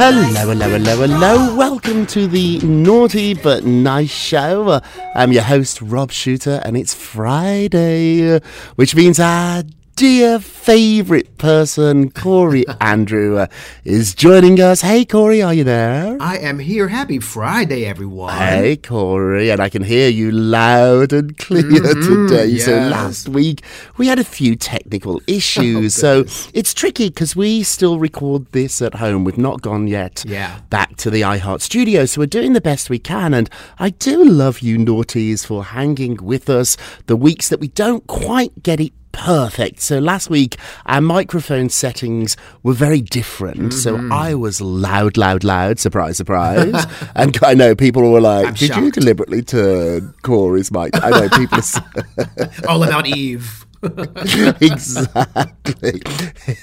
Hello, 0.00 0.22
hello, 0.22 0.68
hello, 0.68 0.96
hello. 0.96 1.56
Welcome 1.56 2.06
to 2.06 2.28
the 2.28 2.60
Naughty 2.60 3.34
But 3.34 3.64
Nice 3.64 4.12
Show. 4.12 4.80
I'm 5.16 5.32
your 5.32 5.42
host, 5.42 5.82
Rob 5.82 6.12
Shuter, 6.12 6.62
and 6.64 6.76
it's 6.76 6.94
Friday, 6.94 8.38
which 8.76 8.94
means 8.94 9.18
our 9.18 9.64
dear 9.98 10.38
favourite 10.38 11.38
person, 11.38 12.08
Corey 12.12 12.64
Andrew, 12.80 13.36
uh, 13.38 13.48
is 13.84 14.14
joining 14.14 14.60
us. 14.60 14.80
Hey, 14.82 15.04
Corey, 15.04 15.42
are 15.42 15.52
you 15.52 15.64
there? 15.64 16.16
I 16.20 16.38
am 16.38 16.60
here. 16.60 16.86
Happy 16.86 17.18
Friday, 17.18 17.84
everyone. 17.84 18.32
Hey, 18.32 18.76
Corey, 18.76 19.50
and 19.50 19.60
I 19.60 19.68
can 19.68 19.82
hear 19.82 20.08
you 20.08 20.30
loud 20.30 21.12
and 21.12 21.36
clear 21.36 21.62
today. 21.94 22.58
So 22.58 22.76
last 22.78 23.28
week 23.28 23.62
we 23.96 24.06
had 24.06 24.20
a 24.20 24.24
few 24.24 24.54
technical 24.54 25.20
issues, 25.26 25.94
so 25.94 26.24
it's 26.54 26.72
tricky 26.74 27.08
because 27.08 27.34
we 27.34 27.64
still 27.64 27.98
record 27.98 28.46
this 28.52 28.80
at 28.80 28.94
home. 28.94 29.24
We've 29.24 29.36
not 29.36 29.62
gone 29.62 29.88
yet 29.88 30.24
Yeah. 30.28 30.60
back 30.70 30.94
to 30.98 31.10
the 31.10 31.22
iHeart 31.22 31.60
studio, 31.60 32.04
so 32.04 32.20
we're 32.20 32.26
doing 32.26 32.52
the 32.52 32.60
best 32.60 32.88
we 32.88 33.00
can. 33.00 33.34
And 33.34 33.50
I 33.80 33.90
do 33.90 34.24
love 34.24 34.60
you, 34.60 34.78
naughties, 34.78 35.44
for 35.44 35.64
hanging 35.64 36.18
with 36.22 36.48
us 36.48 36.76
the 37.06 37.16
weeks 37.16 37.48
that 37.48 37.58
we 37.58 37.66
don't 37.68 38.06
quite 38.06 38.62
get 38.62 38.78
it 38.78 38.92
perfect. 39.18 39.80
So 39.80 39.98
last 39.98 40.30
week 40.30 40.56
our 40.86 41.00
microphone 41.00 41.68
settings 41.68 42.36
were 42.62 42.72
very 42.74 43.00
different. 43.00 43.72
So 43.74 43.96
Mm-hmm. 43.98 44.12
I 44.12 44.34
was 44.34 44.60
loud, 44.60 45.16
loud, 45.16 45.42
loud, 45.44 45.78
surprise, 45.80 46.16
surprise. 46.16 46.86
and 47.16 47.36
I 47.42 47.54
know 47.54 47.74
people 47.74 48.10
were 48.12 48.20
like, 48.20 48.46
I'm 48.46 48.54
Did 48.54 48.76
you 48.76 48.90
deliberately 48.92 49.42
turn 49.42 50.14
Corey's 50.22 50.70
mic? 50.70 50.90
I 51.02 51.10
know 51.10 51.28
people 51.30 51.58
All 52.68 52.82
about 52.84 53.06
Eve. 53.06 53.64
exactly. 54.60 56.02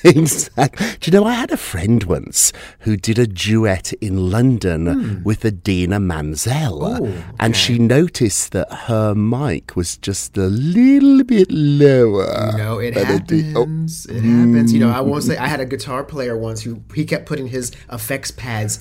exactly. 0.03 0.87
Do 0.99 1.11
you 1.11 1.17
know, 1.17 1.25
I 1.25 1.33
had 1.33 1.51
a 1.51 1.57
friend 1.57 2.03
once 2.03 2.51
who 2.79 2.97
did 2.97 3.17
a 3.17 3.27
duet 3.27 3.93
in 3.93 4.29
London 4.31 5.23
with 5.23 5.45
Idina 5.45 5.99
Menzel. 5.99 6.97
Hmm. 6.97 7.05
Oh, 7.05 7.23
And 7.39 7.55
she 7.55 7.79
noticed 7.79 8.51
that 8.51 8.71
her 8.71 9.15
mic 9.15 9.75
was 9.75 9.97
just 9.97 10.37
a 10.37 10.47
little 10.47 11.23
bit 11.23 11.47
lower. 11.51 12.53
No, 12.57 12.79
it 12.79 12.93
than 12.95 13.21
Adi- 13.21 13.53
oh, 13.55 13.59
happens. 13.61 14.05
It 14.07 14.21
happens. 14.21 14.73
You 14.73 14.79
know, 14.79 14.89
I 14.89 15.01
won't 15.01 15.23
say 15.23 15.37
I 15.37 15.47
had 15.47 15.59
a 15.59 15.65
guitar 15.65 16.03
player 16.03 16.37
once 16.37 16.61
who 16.63 16.81
he 16.93 17.05
kept 17.05 17.25
putting 17.25 17.47
his 17.47 17.71
effects 17.91 18.31
pads 18.31 18.79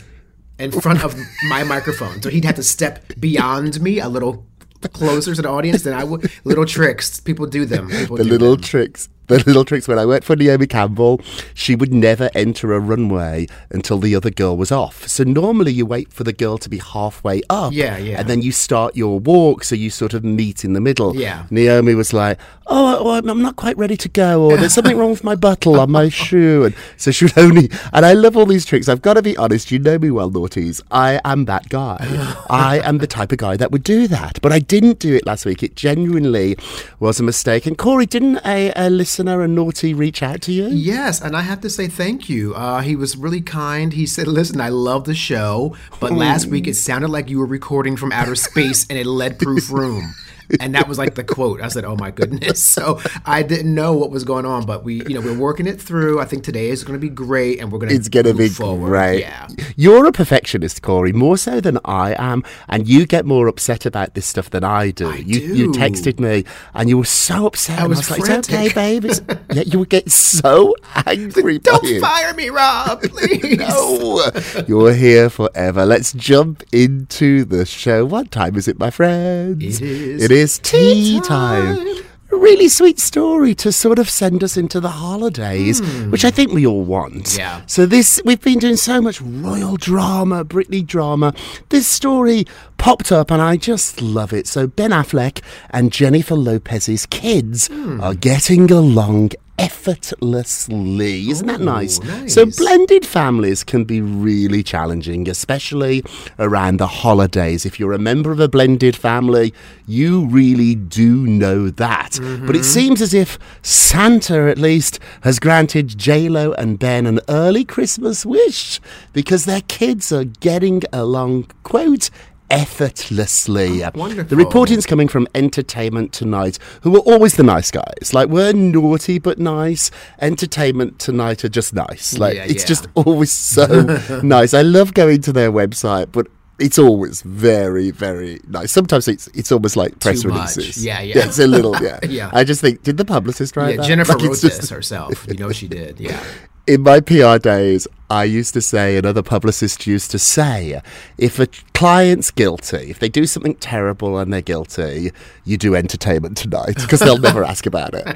in 0.58 0.70
front 0.70 1.02
of 1.02 1.16
my 1.48 1.64
microphone, 1.64 2.22
so 2.22 2.30
he'd 2.30 2.44
have 2.44 2.54
to 2.54 2.62
step 2.62 3.04
beyond 3.18 3.80
me 3.80 3.98
a 3.98 4.08
little 4.08 4.46
closer 4.88 5.34
to 5.34 5.42
the 5.42 5.48
audience 5.48 5.82
than 5.82 5.94
I 5.94 6.04
would. 6.04 6.30
Little 6.44 6.66
tricks, 6.66 7.20
people 7.20 7.46
do 7.46 7.64
them. 7.64 7.88
People 7.88 8.16
the 8.16 8.24
do 8.24 8.30
little 8.30 8.56
them. 8.56 8.62
tricks. 8.62 9.08
The 9.26 9.42
little 9.46 9.64
tricks. 9.64 9.88
When 9.88 9.98
I 9.98 10.06
worked 10.06 10.24
for 10.24 10.36
Naomi 10.36 10.66
Campbell, 10.66 11.20
she 11.54 11.74
would 11.74 11.92
never 11.92 12.30
enter 12.34 12.72
a 12.72 12.80
runway 12.80 13.46
until 13.70 13.98
the 13.98 14.14
other 14.14 14.30
girl 14.30 14.56
was 14.56 14.70
off. 14.70 15.08
So 15.08 15.24
normally 15.24 15.72
you 15.72 15.86
wait 15.86 16.12
for 16.12 16.24
the 16.24 16.32
girl 16.32 16.58
to 16.58 16.68
be 16.68 16.78
halfway 16.78 17.42
up. 17.48 17.72
Yeah, 17.72 17.96
yeah. 17.96 18.20
And 18.20 18.28
then 18.28 18.42
you 18.42 18.52
start 18.52 18.96
your 18.96 19.18
walk, 19.18 19.64
so 19.64 19.74
you 19.74 19.90
sort 19.90 20.14
of 20.14 20.24
meet 20.24 20.64
in 20.64 20.72
the 20.74 20.80
middle. 20.80 21.16
Yeah. 21.16 21.46
Naomi 21.50 21.94
was 21.94 22.12
like, 22.12 22.38
"Oh, 22.66 23.02
well, 23.02 23.28
I'm 23.28 23.42
not 23.42 23.56
quite 23.56 23.78
ready 23.78 23.96
to 23.96 24.08
go," 24.08 24.42
or 24.42 24.56
"There's 24.56 24.74
something 24.74 24.98
wrong 24.98 25.10
with 25.10 25.24
my 25.24 25.34
buckle 25.34 25.80
on 25.80 25.90
my 25.90 26.08
shoe," 26.24 26.64
and 26.64 26.74
so 26.96 27.10
she 27.10 27.24
would 27.26 27.38
only. 27.38 27.70
And 27.92 28.04
I 28.04 28.12
love 28.12 28.36
all 28.36 28.46
these 28.46 28.66
tricks. 28.66 28.88
I've 28.88 29.02
got 29.02 29.14
to 29.14 29.22
be 29.22 29.36
honest. 29.36 29.70
You 29.70 29.78
know 29.78 29.98
me 29.98 30.10
well, 30.10 30.30
naughties. 30.30 30.82
I 30.90 31.20
am 31.24 31.46
that 31.46 31.68
guy. 31.68 31.96
I 32.50 32.80
am 32.80 32.98
the 32.98 33.06
type 33.06 33.32
of 33.32 33.38
guy 33.38 33.56
that 33.56 33.70
would 33.70 33.84
do 33.84 34.06
that. 34.08 34.40
But 34.42 34.52
I 34.52 34.58
didn't 34.58 34.98
do 34.98 35.14
it 35.14 35.26
last 35.26 35.46
week. 35.46 35.62
It 35.62 35.76
genuinely 35.76 36.56
was 37.00 37.20
a 37.20 37.22
mistake. 37.22 37.66
And 37.66 37.78
Corey, 37.78 38.06
didn't 38.06 38.40
a, 38.44 38.72
a 38.76 38.90
listener, 38.90 39.13
a 39.18 39.48
naughty, 39.48 39.94
reach 39.94 40.22
out 40.22 40.40
to 40.42 40.52
you? 40.52 40.68
Yes, 40.68 41.20
and 41.20 41.36
I 41.36 41.42
have 41.42 41.60
to 41.62 41.70
say 41.70 41.88
thank 41.88 42.28
you. 42.28 42.54
Uh, 42.54 42.80
he 42.80 42.96
was 42.96 43.16
really 43.16 43.40
kind. 43.40 43.92
He 43.92 44.06
said, 44.06 44.26
"Listen, 44.26 44.60
I 44.60 44.68
love 44.68 45.04
the 45.04 45.14
show, 45.14 45.76
but 46.00 46.12
last 46.12 46.46
week 46.46 46.66
it 46.66 46.74
sounded 46.74 47.08
like 47.08 47.30
you 47.30 47.38
were 47.38 47.46
recording 47.46 47.96
from 47.96 48.12
outer 48.12 48.34
space 48.34 48.86
in 48.86 48.96
a 48.96 49.04
lead-proof 49.04 49.70
room." 49.70 50.14
And 50.60 50.74
that 50.74 50.88
was 50.88 50.98
like 50.98 51.14
the 51.14 51.24
quote. 51.24 51.60
I 51.60 51.68
said, 51.68 51.84
"Oh 51.84 51.96
my 51.96 52.10
goodness!" 52.10 52.62
So 52.74 53.00
I 53.24 53.42
didn't 53.42 53.72
know 53.74 53.92
what 53.94 54.10
was 54.10 54.24
going 54.24 54.44
on, 54.46 54.66
but 54.66 54.82
we, 54.84 54.94
you 55.06 55.14
know, 55.14 55.20
we're 55.20 55.38
working 55.38 55.66
it 55.66 55.80
through. 55.80 56.20
I 56.20 56.24
think 56.24 56.42
today 56.44 56.70
is 56.70 56.82
going 56.82 56.98
to 56.98 57.04
be 57.04 57.08
great, 57.08 57.60
and 57.60 57.70
we're 57.70 57.78
going 57.78 57.90
to 57.90 57.94
It's 57.94 58.08
going 58.08 58.26
to 58.26 58.34
be 58.34 58.48
forward. 58.48 58.88
great. 58.88 59.20
Yeah. 59.20 59.46
You're 59.76 60.06
a 60.06 60.12
perfectionist, 60.12 60.82
Corey, 60.82 61.12
more 61.12 61.36
so 61.36 61.60
than 61.60 61.78
I 61.84 62.14
am, 62.18 62.42
and 62.68 62.88
you 62.88 63.06
get 63.06 63.24
more 63.26 63.46
upset 63.46 63.86
about 63.86 64.14
this 64.14 64.26
stuff 64.26 64.50
than 64.50 64.64
I 64.64 64.90
do. 64.90 65.08
I 65.10 65.16
you, 65.16 65.38
you 65.54 65.72
texted 65.72 66.18
me, 66.18 66.44
and 66.74 66.88
you 66.88 66.98
were 66.98 67.04
so 67.04 67.46
upset. 67.46 67.78
I 67.78 67.82
and 67.82 67.90
was 67.90 68.10
like, 68.10 68.20
"It's 68.20 68.28
okay, 68.48 68.68
frantic." 68.68 68.74
babe." 68.74 69.04
It's, 69.04 69.20
yeah, 69.52 69.62
you 69.66 69.78
would 69.80 69.90
get 69.90 70.10
so 70.10 70.74
angry. 71.06 71.58
Don't 71.58 72.00
fire 72.00 72.34
me, 72.34 72.48
Rob, 72.50 73.02
please. 73.04 73.58
No, 73.58 74.30
you're 74.66 74.94
here 74.94 75.30
forever. 75.30 75.86
Let's 75.86 76.12
jump 76.12 76.62
into 76.72 77.44
the 77.44 77.64
show. 77.64 78.04
What 78.04 78.30
time 78.30 78.56
is 78.56 78.66
it, 78.68 78.78
my 78.78 78.90
friends? 78.90 79.62
It 79.80 79.82
is 79.86 80.22
It 80.24 80.30
is 80.34 80.58
tea 80.58 80.94
tea 81.18 81.20
time. 81.20 81.76
time. 81.76 81.88
Really 82.30 82.68
sweet 82.68 82.98
story 82.98 83.54
to 83.56 83.70
sort 83.70 83.98
of 84.00 84.10
send 84.10 84.42
us 84.42 84.56
into 84.56 84.80
the 84.80 84.88
holidays, 84.90 85.80
which 86.10 86.24
I 86.24 86.30
think 86.32 86.52
we 86.52 86.66
all 86.66 86.82
want. 86.82 87.36
Yeah. 87.38 87.62
So 87.66 87.86
this 87.86 88.20
we've 88.24 88.40
been 88.40 88.58
doing 88.58 88.76
so 88.76 89.00
much 89.00 89.20
royal 89.20 89.76
drama, 89.76 90.44
Britney 90.44 90.84
drama. 90.84 91.32
This 91.68 91.86
story 91.86 92.44
popped 92.76 93.12
up 93.12 93.30
and 93.30 93.40
I 93.40 93.56
just 93.56 94.02
love 94.02 94.32
it. 94.32 94.48
So 94.48 94.66
Ben 94.66 94.90
Affleck 94.90 95.42
and 95.70 95.92
Jennifer 95.92 96.34
Lopez's 96.34 97.06
kids 97.06 97.68
Hmm. 97.68 98.00
are 98.00 98.14
getting 98.14 98.70
along 98.70 99.30
effortlessly. 99.58 101.30
Isn't 101.30 101.46
that 101.46 101.60
Ooh, 101.60 101.64
nice? 101.64 102.00
nice. 102.00 102.34
So 102.34 102.46
blended 102.46 103.06
families 103.06 103.62
can 103.64 103.84
be 103.84 104.00
really 104.00 104.62
challenging, 104.62 105.28
especially 105.28 106.02
around 106.38 106.78
the 106.78 106.86
holidays. 106.86 107.64
If 107.64 107.78
you're 107.78 107.92
a 107.92 107.98
member 107.98 108.32
of 108.32 108.40
a 108.40 108.48
blended 108.48 108.96
family, 108.96 109.54
you 109.86 110.26
really 110.26 110.74
do 110.74 111.26
know 111.26 111.70
that. 111.70 112.18
But 112.20 112.56
it 112.56 112.60
mm-hmm. 112.60 112.62
seems 112.62 113.02
as 113.02 113.14
if 113.14 113.38
Santa, 113.62 114.50
at 114.50 114.58
least, 114.58 114.98
has 115.22 115.38
granted 115.38 115.98
J-Lo 115.98 116.52
and 116.52 116.78
Ben 116.78 117.06
an 117.06 117.20
early 117.28 117.64
Christmas 117.64 118.26
wish 118.26 118.80
because 119.12 119.44
their 119.44 119.62
kids 119.62 120.12
are 120.12 120.24
getting 120.24 120.82
along, 120.92 121.50
quote, 121.62 122.10
effortlessly. 122.50 123.84
Oh, 123.84 123.90
wonderful. 123.94 124.24
The 124.24 124.36
reporting's 124.36 124.86
coming 124.86 125.08
from 125.08 125.26
Entertainment 125.34 126.12
Tonight, 126.12 126.58
who 126.82 126.96
are 126.96 127.00
always 127.00 127.36
the 127.36 127.42
nice 127.42 127.70
guys. 127.70 128.12
Like, 128.12 128.28
we're 128.28 128.52
naughty 128.52 129.18
but 129.18 129.38
nice. 129.38 129.90
Entertainment 130.20 130.98
Tonight 130.98 131.44
are 131.44 131.48
just 131.48 131.74
nice. 131.74 132.18
Like, 132.18 132.34
Yeah, 132.36 132.44
it's 132.44 132.62
yeah. 132.64 132.68
just 132.68 132.86
always 132.94 133.32
so 133.32 134.20
nice. 134.22 134.54
I 134.54 134.62
love 134.62 134.94
going 134.94 135.22
to 135.22 135.32
their 135.32 135.50
website, 135.52 136.12
but 136.12 136.26
it's 136.58 136.78
always 136.78 137.22
very, 137.22 137.90
very 137.90 138.40
nice. 138.46 138.70
Sometimes 138.70 139.08
it's 139.08 139.26
it's 139.34 139.50
almost 139.50 139.76
like 139.76 139.98
press 139.98 140.22
Too 140.22 140.28
much. 140.28 140.56
releases. 140.56 140.84
Yeah, 140.84 141.00
yeah. 141.00 141.26
it's 141.26 141.38
a 141.40 141.46
little, 141.46 141.74
yeah. 141.82 141.98
Yeah. 142.08 142.30
I 142.32 142.44
just 142.44 142.60
think, 142.60 142.82
did 142.82 142.96
the 142.96 143.04
publicist 143.04 143.56
write 143.56 143.70
Yeah, 143.70 143.76
that? 143.78 143.86
Jennifer 143.88 144.12
Like, 144.12 144.22
wrote 144.22 144.40
this 144.40 144.70
herself. 144.70 145.26
You 145.28 145.34
know 145.34 145.50
she 145.52 145.66
did. 145.68 145.98
Yeah. 145.98 146.22
in 146.68 146.82
my 146.82 147.00
PR 147.00 147.38
days, 147.38 147.88
I 148.14 148.22
used 148.22 148.54
to 148.54 148.60
say, 148.60 148.96
and 148.96 149.04
other 149.04 149.24
publicists 149.24 149.88
used 149.88 150.12
to 150.12 150.20
say, 150.20 150.80
if 151.18 151.40
a 151.40 151.48
client's 151.74 152.30
guilty, 152.30 152.88
if 152.88 153.00
they 153.00 153.08
do 153.08 153.26
something 153.26 153.56
terrible 153.56 154.18
and 154.18 154.32
they're 154.32 154.40
guilty, 154.40 155.10
you 155.44 155.56
do 155.56 155.74
entertainment 155.74 156.36
tonight 156.36 156.76
because 156.76 157.00
they'll 157.00 157.18
never 157.18 157.42
ask 157.52 157.66
about 157.66 157.92
it. 157.92 158.06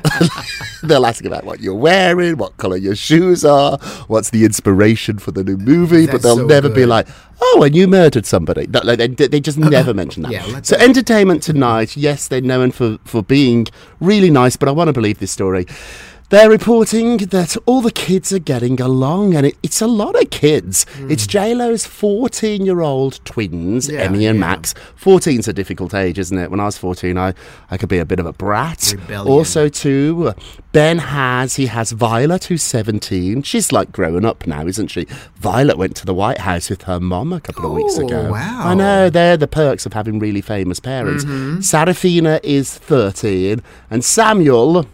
they'll 0.84 1.04
ask 1.04 1.24
about 1.24 1.42
what 1.42 1.58
you're 1.58 1.74
wearing, 1.74 2.36
what 2.36 2.56
color 2.58 2.76
your 2.76 2.94
shoes 2.94 3.44
are, 3.44 3.76
what's 4.06 4.30
the 4.30 4.44
inspiration 4.44 5.18
for 5.18 5.32
the 5.32 5.42
new 5.42 5.56
movie, 5.56 6.06
but 6.06 6.22
they'll 6.22 6.36
so 6.36 6.46
never 6.46 6.68
be 6.68 6.86
like, 6.86 7.08
oh, 7.40 7.64
and 7.64 7.74
you 7.74 7.88
murdered 7.88 8.24
somebody. 8.24 8.68
No, 8.68 8.80
they, 8.94 9.08
they 9.08 9.40
just 9.40 9.58
never 9.76 9.92
mention 9.92 10.22
that. 10.22 10.30
Yeah, 10.30 10.60
so 10.62 10.76
entertainment 10.76 11.42
tonight, 11.42 11.96
yes, 11.96 12.28
they're 12.28 12.40
known 12.40 12.70
for, 12.70 12.98
for 13.04 13.24
being 13.24 13.66
really 13.98 14.30
nice, 14.30 14.56
but 14.56 14.68
I 14.68 14.72
want 14.72 14.86
to 14.86 14.92
believe 14.92 15.18
this 15.18 15.32
story. 15.32 15.66
They're 16.30 16.50
reporting 16.50 17.16
that 17.16 17.56
all 17.64 17.80
the 17.80 17.90
kids 17.90 18.34
are 18.34 18.38
getting 18.38 18.78
along, 18.82 19.34
and 19.34 19.46
it, 19.46 19.56
it's 19.62 19.80
a 19.80 19.86
lot 19.86 20.14
of 20.20 20.28
kids. 20.28 20.84
It's 20.98 21.26
J 21.26 21.54
Lo's 21.54 21.86
14 21.86 22.66
year 22.66 22.82
old 22.82 23.24
twins. 23.24 23.88
Yeah, 23.88 24.00
Emmy 24.00 24.26
and 24.26 24.36
yeah. 24.38 24.46
Max. 24.46 24.74
14's 25.00 25.48
a 25.48 25.54
difficult 25.54 25.94
age, 25.94 26.18
isn't 26.18 26.36
it? 26.36 26.50
When 26.50 26.60
I 26.60 26.66
was 26.66 26.76
14, 26.76 27.16
I, 27.16 27.32
I 27.70 27.78
could 27.78 27.88
be 27.88 27.96
a 27.96 28.04
bit 28.04 28.20
of 28.20 28.26
a 28.26 28.34
brat. 28.34 28.92
Rebellion. 28.94 29.32
Also, 29.32 29.70
too, 29.70 30.34
Ben 30.72 30.98
has, 30.98 31.56
he 31.56 31.64
has 31.64 31.92
Violet, 31.92 32.44
who's 32.44 32.62
17. 32.62 33.40
She's 33.42 33.72
like 33.72 33.90
growing 33.90 34.26
up 34.26 34.46
now, 34.46 34.66
isn't 34.66 34.88
she? 34.88 35.06
Violet 35.36 35.78
went 35.78 35.96
to 35.96 36.04
the 36.04 36.12
White 36.14 36.40
House 36.40 36.68
with 36.68 36.82
her 36.82 37.00
mom 37.00 37.32
a 37.32 37.40
couple 37.40 37.64
of 37.64 37.72
weeks 37.72 37.98
Oh, 37.98 38.04
ago. 38.06 38.30
wow. 38.32 38.62
I 38.68 38.74
know, 38.74 39.08
they're 39.08 39.38
the 39.38 39.48
perks 39.48 39.86
of 39.86 39.94
having 39.94 40.18
really 40.18 40.42
famous 40.42 40.78
parents. 40.78 41.24
Mm-hmm. 41.24 41.62
Seraphina 41.62 42.38
is 42.42 42.76
13, 42.76 43.62
and 43.90 44.04
Samuel 44.04 44.84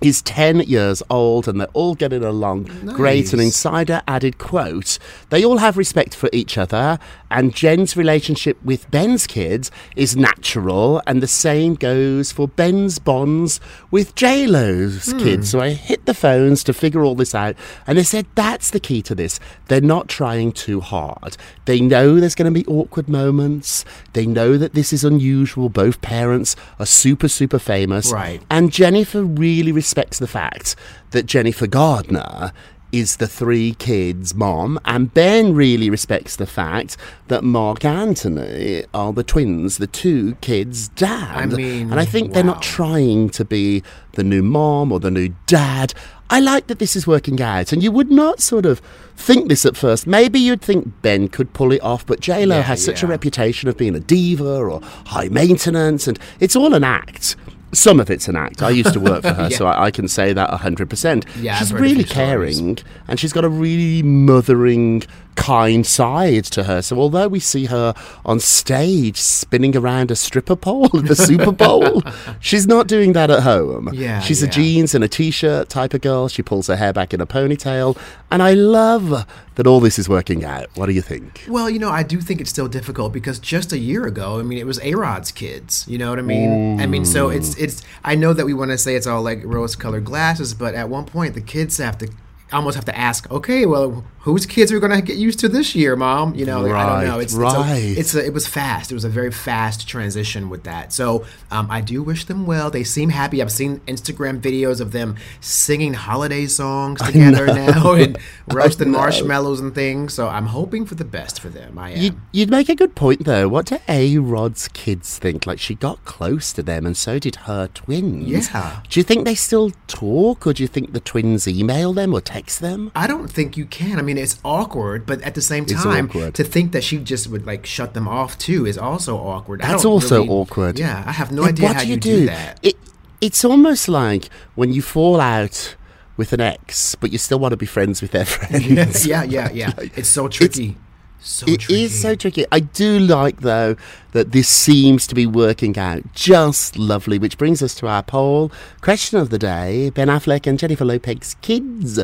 is 0.00 0.22
10 0.22 0.60
years 0.60 1.02
old 1.10 1.48
and 1.48 1.60
they're 1.60 1.68
all 1.72 1.94
getting 1.94 2.24
along 2.24 2.64
great. 2.86 3.32
An 3.32 3.40
insider 3.40 4.02
added 4.06 4.38
quote, 4.38 4.98
they 5.30 5.44
all 5.44 5.58
have 5.58 5.76
respect 5.76 6.14
for 6.14 6.28
each 6.32 6.56
other 6.56 6.98
and 7.30 7.54
Jen's 7.54 7.96
relationship 7.96 8.62
with 8.62 8.90
Ben's 8.90 9.26
kids 9.26 9.70
is 9.96 10.16
natural 10.16 11.02
and 11.06 11.22
the 11.22 11.26
same 11.26 11.74
goes 11.74 12.32
for 12.32 12.48
Ben's 12.48 12.98
bonds 12.98 13.60
with 13.90 14.14
J-Lo's 14.14 15.10
hmm. 15.10 15.18
kids. 15.18 15.50
So 15.50 15.60
I 15.60 15.70
hit 15.70 16.06
the 16.06 16.14
phones 16.14 16.62
to 16.64 16.72
figure 16.72 17.04
all 17.04 17.14
this 17.14 17.34
out 17.34 17.56
and 17.86 17.98
they 17.98 18.04
said 18.04 18.26
that's 18.34 18.70
the 18.70 18.80
key 18.80 19.02
to 19.02 19.14
this. 19.14 19.40
They're 19.66 19.80
not 19.80 20.08
trying 20.08 20.52
too 20.52 20.80
hard. 20.80 21.36
They 21.64 21.80
know 21.80 22.20
there's 22.20 22.34
going 22.34 22.52
to 22.52 22.58
be 22.58 22.66
awkward 22.66 23.08
moments. 23.08 23.84
They 24.12 24.26
know 24.26 24.56
that 24.56 24.74
this 24.74 24.92
is 24.92 25.04
unusual. 25.04 25.68
Both 25.68 26.00
parents 26.00 26.56
are 26.78 26.86
super, 26.86 27.28
super 27.28 27.58
famous. 27.58 28.12
Right. 28.12 28.42
And 28.50 28.72
Jennifer 28.72 29.22
really 29.22 29.72
respects 29.72 29.87
the 29.94 30.26
fact 30.26 30.76
that 31.10 31.26
Jennifer 31.26 31.66
Garner 31.66 32.52
is 32.90 33.16
the 33.16 33.26
three 33.26 33.74
kids' 33.74 34.34
mom, 34.34 34.78
and 34.84 35.12
Ben 35.12 35.54
really 35.54 35.90
respects 35.90 36.36
the 36.36 36.46
fact 36.46 36.96
that 37.28 37.44
Marc 37.44 37.84
Anthony 37.84 38.84
are 38.94 39.12
the 39.12 39.22
twins, 39.22 39.76
the 39.76 39.86
two 39.86 40.36
kids' 40.36 40.88
dad. 40.88 41.52
I 41.52 41.56
mean, 41.56 41.90
and 41.90 42.00
I 42.00 42.04
think 42.04 42.32
they're 42.32 42.42
not 42.42 42.62
trying 42.62 43.28
to 43.30 43.44
be 43.44 43.82
the 44.12 44.24
new 44.24 44.42
mom 44.42 44.90
or 44.90 45.00
the 45.00 45.10
new 45.10 45.34
dad. 45.46 45.92
I 46.30 46.40
like 46.40 46.66
that 46.66 46.78
this 46.78 46.96
is 46.96 47.06
working 47.06 47.40
out, 47.40 47.72
and 47.72 47.82
you 47.82 47.92
would 47.92 48.10
not 48.10 48.40
sort 48.40 48.66
of 48.66 48.80
think 49.16 49.48
this 49.48 49.66
at 49.66 49.76
first. 49.76 50.06
Maybe 50.06 50.38
you'd 50.38 50.62
think 50.62 51.02
Ben 51.02 51.28
could 51.28 51.52
pull 51.52 51.72
it 51.72 51.82
off, 51.82 52.06
but 52.06 52.20
J 52.20 52.46
Lo 52.46 52.56
Yeah, 52.56 52.62
has 52.62 52.84
such 52.84 53.02
a 53.02 53.06
reputation 53.06 53.68
of 53.68 53.76
being 53.76 53.94
a 53.94 54.00
diva 54.00 54.56
or 54.56 54.80
high 55.06 55.28
maintenance, 55.28 56.06
and 56.06 56.18
it's 56.40 56.56
all 56.56 56.74
an 56.74 56.84
act. 56.84 57.36
Some 57.72 58.00
of 58.00 58.10
it's 58.10 58.28
an 58.28 58.36
act. 58.36 58.62
I 58.62 58.70
used 58.70 58.92
to 58.94 59.00
work 59.00 59.22
for 59.22 59.32
her, 59.34 59.50
so 59.50 59.66
I, 59.66 59.86
I 59.86 59.90
can 59.90 60.08
say 60.08 60.32
that 60.32 60.50
100%. 60.50 61.26
Yeah, 61.42 61.56
she's 61.58 61.72
really 61.72 62.04
caring, 62.04 62.78
and 63.06 63.20
she's 63.20 63.32
got 63.32 63.44
a 63.44 63.48
really 63.48 64.02
mothering, 64.02 65.02
kind 65.38 65.86
side 65.86 66.44
to 66.44 66.64
her. 66.64 66.82
So 66.82 66.98
although 66.98 67.28
we 67.28 67.38
see 67.38 67.66
her 67.66 67.94
on 68.24 68.40
stage 68.40 69.16
spinning 69.16 69.76
around 69.76 70.10
a 70.10 70.16
stripper 70.16 70.56
pole 70.56 70.86
at 70.86 71.06
the 71.06 71.14
Super 71.14 71.52
Bowl, 71.52 72.02
she's 72.40 72.66
not 72.66 72.88
doing 72.88 73.12
that 73.12 73.30
at 73.30 73.44
home. 73.44 73.88
Yeah, 73.92 74.20
she's 74.20 74.42
a 74.42 74.48
jeans 74.48 74.94
and 74.96 75.04
a 75.04 75.08
t-shirt 75.08 75.68
type 75.68 75.94
of 75.94 76.00
girl. 76.00 76.26
She 76.28 76.42
pulls 76.42 76.66
her 76.66 76.76
hair 76.76 76.92
back 76.92 77.14
in 77.14 77.20
a 77.20 77.26
ponytail, 77.26 77.96
and 78.32 78.42
I 78.42 78.54
love 78.54 79.26
that 79.54 79.66
all 79.66 79.80
this 79.80 79.98
is 79.98 80.08
working 80.08 80.44
out. 80.44 80.66
What 80.74 80.86
do 80.86 80.92
you 80.92 81.02
think? 81.02 81.44
Well, 81.48 81.70
you 81.70 81.78
know, 81.78 81.90
I 81.90 82.02
do 82.02 82.20
think 82.20 82.40
it's 82.40 82.50
still 82.50 82.68
difficult 82.68 83.12
because 83.12 83.38
just 83.38 83.72
a 83.72 83.78
year 83.78 84.06
ago, 84.06 84.40
I 84.40 84.42
mean, 84.42 84.58
it 84.58 84.66
was 84.66 84.80
A 84.82 84.94
Rod's 84.94 85.30
kids. 85.30 85.86
You 85.88 85.98
know 85.98 86.10
what 86.10 86.18
I 86.18 86.22
mean? 86.22 86.80
I 86.80 86.86
mean, 86.86 87.04
so 87.04 87.30
it's 87.30 87.56
it's. 87.56 87.82
I 88.04 88.16
know 88.16 88.32
that 88.32 88.44
we 88.44 88.54
want 88.54 88.72
to 88.72 88.78
say 88.78 88.96
it's 88.96 89.06
all 89.06 89.22
like 89.22 89.40
rose-colored 89.44 90.04
glasses, 90.04 90.52
but 90.52 90.74
at 90.74 90.88
one 90.88 91.06
point, 91.06 91.34
the 91.34 91.40
kids 91.40 91.78
have 91.78 91.96
to 91.98 92.08
almost 92.52 92.76
have 92.76 92.84
to 92.86 92.96
ask, 92.96 93.30
okay, 93.30 93.66
well, 93.66 94.04
whose 94.20 94.46
kids 94.46 94.72
are 94.72 94.76
we 94.76 94.80
going 94.80 94.92
to 94.92 95.02
get 95.02 95.16
used 95.16 95.38
to 95.40 95.48
this 95.48 95.74
year, 95.74 95.96
mom? 95.96 96.34
You 96.34 96.46
know, 96.46 96.60
like, 96.62 96.72
I 96.72 96.86
don't 96.86 97.08
know. 97.08 97.16
Right, 97.16 97.22
It's 97.22 97.34
right. 97.34 97.78
It's, 97.78 97.96
a, 97.96 98.00
it's 98.00 98.14
a, 98.14 98.26
it 98.26 98.32
was 98.32 98.46
fast. 98.46 98.90
It 98.90 98.94
was 98.94 99.04
a 99.04 99.08
very 99.08 99.30
fast 99.30 99.86
transition 99.88 100.48
with 100.48 100.64
that. 100.64 100.92
So 100.92 101.26
um, 101.50 101.70
I 101.70 101.80
do 101.80 102.02
wish 102.02 102.24
them 102.24 102.46
well. 102.46 102.70
They 102.70 102.84
seem 102.84 103.10
happy. 103.10 103.40
I've 103.42 103.52
seen 103.52 103.80
Instagram 103.80 104.40
videos 104.40 104.80
of 104.80 104.92
them 104.92 105.16
singing 105.40 105.94
holiday 105.94 106.46
songs 106.46 107.00
together 107.02 107.46
now 107.46 107.92
and 107.94 108.18
roasting 108.48 108.90
marshmallows 108.90 109.60
and 109.60 109.74
things. 109.74 110.14
So 110.14 110.28
I'm 110.28 110.46
hoping 110.46 110.86
for 110.86 110.94
the 110.94 111.04
best 111.04 111.40
for 111.40 111.48
them. 111.48 111.78
I 111.78 111.90
am. 111.90 111.98
You, 111.98 112.20
you'd 112.32 112.50
make 112.50 112.68
a 112.68 112.74
good 112.74 112.94
point, 112.94 113.24
though. 113.24 113.48
What 113.48 113.66
do 113.66 113.78
A 113.88 114.18
Rod's 114.18 114.68
kids 114.68 115.18
think? 115.18 115.46
Like, 115.46 115.58
she 115.58 115.74
got 115.74 116.04
close 116.04 116.52
to 116.54 116.62
them, 116.62 116.86
and 116.86 116.96
so 116.96 117.18
did 117.18 117.36
her 117.36 117.68
twins. 117.68 118.26
Yeah. 118.26 118.80
Do 118.88 119.00
you 119.00 119.04
think 119.04 119.24
they 119.24 119.34
still 119.34 119.72
talk, 119.86 120.46
or 120.46 120.52
do 120.52 120.62
you 120.62 120.66
think 120.66 120.92
the 120.92 121.00
twins 121.00 121.46
email 121.46 121.92
them 121.92 122.14
or 122.14 122.20
text 122.20 122.37
them? 122.46 122.90
I 122.94 123.06
don't 123.06 123.28
think 123.30 123.56
you 123.56 123.66
can. 123.66 123.98
I 123.98 124.02
mean, 124.02 124.18
it's 124.18 124.38
awkward, 124.44 125.06
but 125.06 125.20
at 125.22 125.34
the 125.34 125.42
same 125.42 125.66
time, 125.66 126.08
to 126.32 126.44
think 126.44 126.72
that 126.72 126.82
she 126.84 126.98
just 126.98 127.26
would 127.28 127.46
like 127.46 127.66
shut 127.66 127.94
them 127.94 128.06
off 128.08 128.38
too 128.38 128.66
is 128.66 128.78
also 128.78 129.16
awkward. 129.18 129.60
That's 129.60 129.84
also 129.84 130.16
really- 130.22 130.28
awkward. 130.28 130.78
Yeah, 130.78 131.02
I 131.06 131.12
have 131.12 131.30
no 131.32 131.42
Like, 131.42 131.50
idea 131.52 131.66
what 131.66 131.76
how 131.76 131.82
do 131.82 131.88
you, 131.88 131.94
you 131.94 132.00
do, 132.00 132.16
do? 132.20 132.26
that. 132.26 132.58
It, 132.62 132.76
it's 133.20 133.44
almost 133.44 133.88
like 133.88 134.28
when 134.54 134.72
you 134.72 134.80
fall 134.82 135.20
out 135.20 135.76
with 136.16 136.32
an 136.32 136.40
ex, 136.40 136.94
but 136.94 137.12
you 137.12 137.18
still 137.18 137.38
want 137.38 137.52
to 137.52 137.56
be 137.56 137.66
friends 137.66 138.00
with 138.02 138.10
their 138.12 138.24
friends. 138.24 139.06
yeah, 139.06 139.22
yeah, 139.24 139.50
yeah. 139.52 139.72
It's 139.96 140.08
so 140.08 140.28
tricky. 140.28 140.76
So 141.20 141.46
It 141.48 141.68
is 141.68 142.00
so 142.00 142.14
tricky. 142.14 142.44
I 142.52 142.60
do 142.60 142.98
like, 142.98 143.40
though, 143.40 143.76
that 144.12 144.32
this 144.32 144.48
seems 144.48 145.06
to 145.08 145.14
be 145.14 145.26
working 145.26 145.78
out 145.78 146.02
just 146.14 146.76
lovely, 146.78 147.18
which 147.18 147.36
brings 147.38 147.62
us 147.62 147.74
to 147.76 147.88
our 147.88 148.02
poll. 148.02 148.50
Question 148.80 149.18
of 149.18 149.30
the 149.30 149.38
day 149.38 149.90
Ben 149.90 150.08
Affleck 150.08 150.46
and 150.46 150.58
Jennifer 150.58 150.84
Lopez's 150.84 151.34
kids 151.42 151.98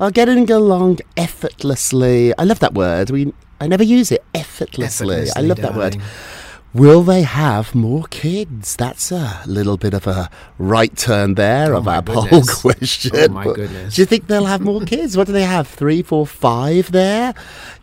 are 0.00 0.10
getting 0.10 0.50
along 0.50 0.98
effortlessly. 1.16 2.36
I 2.38 2.44
love 2.44 2.58
that 2.60 2.74
word. 2.74 3.10
We 3.10 3.32
I 3.60 3.66
never 3.68 3.84
use 3.84 4.10
it. 4.12 4.22
Effortlessly. 4.34 5.30
I 5.36 5.42
Effortlessly, 5.42 5.48
love 5.48 5.60
that 5.62 5.74
word. 5.74 5.96
Will 6.74 7.02
they 7.02 7.22
have 7.22 7.74
more 7.74 8.04
kids? 8.10 8.76
That's 8.76 9.10
a 9.10 9.42
little 9.46 9.78
bit 9.78 9.94
of 9.94 10.06
a 10.06 10.28
right 10.58 10.94
turn 10.94 11.34
there 11.34 11.74
oh 11.74 11.78
of 11.78 11.88
Oh 11.88 11.90
my 11.90 11.96
our 11.96 12.02
poll 12.02 12.42
question. 12.60 13.12
Oh 13.14 13.28
my 13.28 13.44
But 13.44 13.54
goodness. 13.54 13.94
Do 13.94 14.02
you 14.02 14.06
think 14.06 14.26
they'll 14.26 14.44
have 14.44 14.60
more 14.60 14.82
kids? 14.82 15.16
What 15.16 15.26
do 15.26 15.32
they 15.32 15.44
have? 15.44 15.68
Three, 15.68 16.02
four, 16.02 16.26
five 16.26 16.92
there? 16.92 17.32